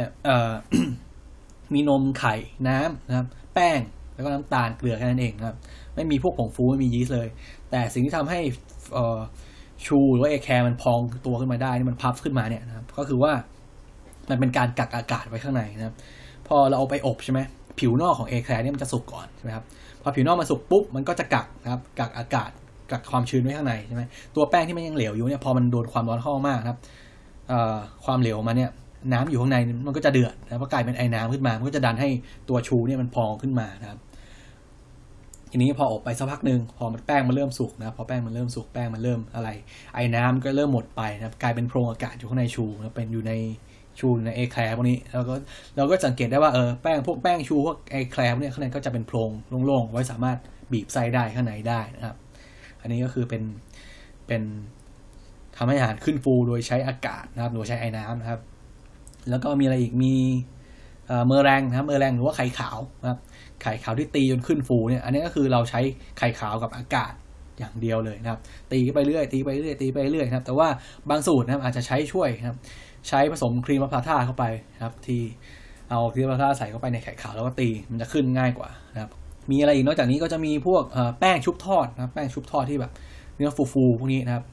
[1.74, 2.36] มีนมไข่
[2.68, 3.80] น้ำนะครับ แป้ง
[4.14, 5.58] แล้วก็น้ำตาลเกลือแค่นั้นเองนะครับ
[5.96, 7.28] ไม่มีพวกผงฟูไม่มียีสต์เลย
[7.72, 8.40] แต่สิ่งที่ทำให้
[9.88, 13.32] ชูหรือว่าเอแคลร์มันพองตัวขึ้นมาได้นี่มันพับขึ้นมาเนี่ยนะครับ ก็คือว่า
[14.30, 15.96] มันเป็นการกักอากาศไว้ข้างในนะครับ
[16.48, 17.40] พอเราเอาไปอบใช่ไหม
[17.80, 19.66] ผิวนอกของเอแคลเนี่ยมันจะสุกก่อนใช่ไหมครับ
[20.02, 22.52] พอผิวนอกมันสุกปุ๊บมันก็จะกักนะครับกักอากาศ
[22.92, 24.04] กักความชื้นไว้ข้างในใช่ไหม
[24.36, 26.78] ตัวแป้งที่มันยังเหลวอยู่เนี่ยพอมันโดนความร้อนเข้ามากนะครับ
[28.06, 28.70] ความเหลวมาเนี่ย
[29.14, 32.10] น้ำอยู่ข้างในมันก็จะเดือดนะพอกลายเป็นไอ้น้ำขึ้นมา มันก็จะดันให้
[32.50, 34.00] ตัวชูเนี่ยมันพองขึ้นมานะครับ
[35.52, 39.50] ทีนี้พออบไปสักพักหนึ่งพอมันแป้งมันเริ่มสุกนะพอแป้งมันเริ่มสุกแป้งมันเริ่มอะไร
[39.96, 43.34] ไอ้น้ำก็เริ่มหมดไปนะกลายเป็นโพรงอากาศอยู่ข้างในชูนะเป็นอยู่ใน
[44.00, 45.36] ชูในเอแคลร์พวกนี้เราก็
[45.78, 49.32] เราก็สังเกตได้ว่าเออแป้งพวกแป้งชูพวกไอแคลร์เนี่ยข้างในก็จะเป็นโพรง
[49.66, 50.38] โล่งๆไว้สามารถ
[50.72, 52.16] บีบไส้ได้ข้างในได้นะครับ
[52.82, 53.44] อันนี้ก็คือเป็น
[54.28, 54.42] เป็น
[55.58, 58.42] ทำให้อาหารขึ้นฟูโดยใช้อากาศนะครับโดยใช้ไอ้น้ำนะครับ
[59.30, 60.16] แล้วก็มีอะไรอีกมี
[61.26, 63.20] เมอแรงนะครับเมอแรงหรือว่าไข่ขาวนะครับ
[63.64, 65.82] ไข่ขาวที่ตีจนขึ้นฟูเนี่ย อันนี้ก็คือเราใช้
[66.18, 67.14] ไข่ขาวกับอากาศ
[67.60, 68.40] อย่างเดียวเลยนะครับ
[68.72, 70.68] ตีไปเรื่อยตีไปเรื่อยตีไปเรื่อยนะครับ แต่ว่า
[71.10, 72.58] บางสูตรนะครับอาจจะใช้ช่วยนะครับ
[73.10, 75.22] ใช้ผสมครีมมะพร้าวท่าเข้าไปนะครับ ที่
[75.90, 79.12] เอาครีมมะพร้าวท่าใส่เข้าไปในไข่ขาวแล้วก็ตีมันจะขึ้นง่ายกว่านะครับ
[79.52, 80.84] มีอะไรอีกนอกจากนี้ก็จะมีพวก
[81.20, 82.92] แป้งชุบทอดนะแป้งชุบทอดที่แบบ
[83.36, 84.44] เนื้อฟูๆพวกนี้นะครับ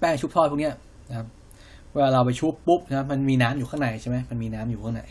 [0.00, 0.70] แป้งชุบทอดพวกนี้
[1.08, 1.26] นะครับ
[1.94, 5.02] เวลาเราไปชุบปุ๊บนะครับมันมีน้ำอยู่ข้างในใช่ไหมมันมีน้ำอยู่ข้างใน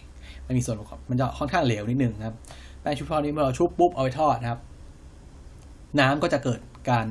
[0.52, 2.36] มันมีส่วนประกอบมันจะค่อนข้างเหลวนิดนึงนะครับ
[2.82, 4.60] แป้งชุบทอดนี้เมื่อเราชุบปุ๊บเอาไปทอดนะครับ
[6.00, 6.60] น้ำก็จะเกิด
[6.90, 7.06] การ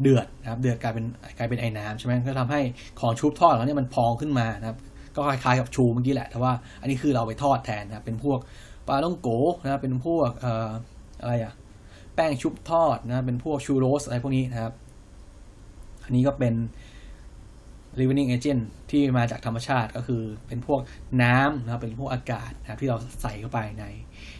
[0.00, 1.04] เดือดนะครับ เดือดกลายเป็น
[1.38, 2.60] กลายเป็นไอ้น้ำใช่ไหมก็ทำให้
[3.00, 4.78] ของชุบทอดแล้วเนี่ยมันพองขึ้นมานะครับ
[5.16, 8.38] ก็คล้ายๆกับชูเมื่อกี้แหละแต่ว่าอันนี้คือเราไปทอดแทนนะเป็นพวก
[8.86, 9.28] ปลาต้องโก
[9.62, 10.30] นะครับเป็นพวก
[11.20, 11.52] อะไรอะ
[12.14, 14.72] แป้งชุบทอดนะเป็นพวกชูโรสอะไรพวกนี้นะครับ
[16.04, 16.54] อันนี้ก็เป็น
[17.98, 20.80] living agent ที่มาจากธรรมชาติก็คือเป็นพวก
[21.22, 23.84] น้ำนะครับเป็นพวกอากาศนะครับที่เราใส่เข้าไปใน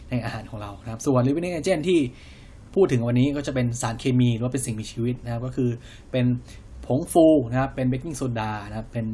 [0.09, 1.99] ในอาหารของเรานะครับ ส่วน living agent ที่
[2.75, 5.69] พูดถึงวันนี้ก็จะเป็นสารเคมีหรือว่าเป็นสิ่งมีชีวิตนะครับ ก็คือ
[6.11, 6.25] เป็น
[6.85, 9.05] ผงฟูนะครับ เป็นเบกกิ้งโซดานะครับเป็น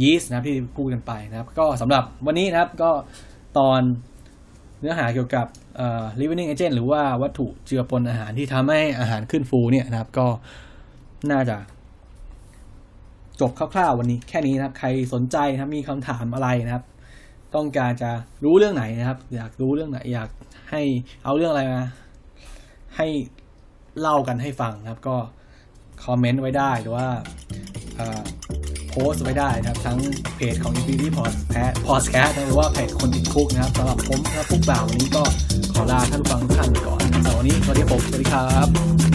[0.00, 2.90] ยีสต์นะครับที่พูดกันไปนะครับ ก็สำหรับวันนี้นะครับก็
[3.58, 3.80] ตอน
[4.80, 5.46] เนื้อหาเกี่ยวกับ
[6.20, 10.26] living agent หรือว่าวัตถุเจือปนอาหารที่ทำให้อาหารขึ้นฟูเนี่ยนะครับก็
[11.30, 11.56] น่าจะ
[13.40, 16.84] จบคร่าวๆวันนี้แค่นี้นะครับ ใครสนใจนะครับมีคำถามอะไรนะครับ
[17.54, 18.10] ต้องการจะ
[18.44, 20.28] รู้เรื่องไหนนะครับ อยากรู้เรื่องไหน อยาก
[20.70, 20.82] ให้
[21.24, 21.82] เอาเรื่องอะไรมา
[22.96, 23.06] ให้
[24.00, 25.16] เล่ากันให้ฟังนะครับ ก็
[26.04, 27.08] คอมเมนต์ไว้ได้หรือว่า
[28.90, 29.98] โพสไว้ได้นะครับ ทั้ง
[30.36, 35.22] เพจของ Infinity Podcast Podcast หรือว่าเพจคนติดคุกนะครับสำหรับผมนะครับพวกบ่าววันนี้ก็
[35.72, 39.09] ขอลาท่านฟังทุกท่านก่อนสำหรับวันนี้สวัสดีผมสวัสดีครับ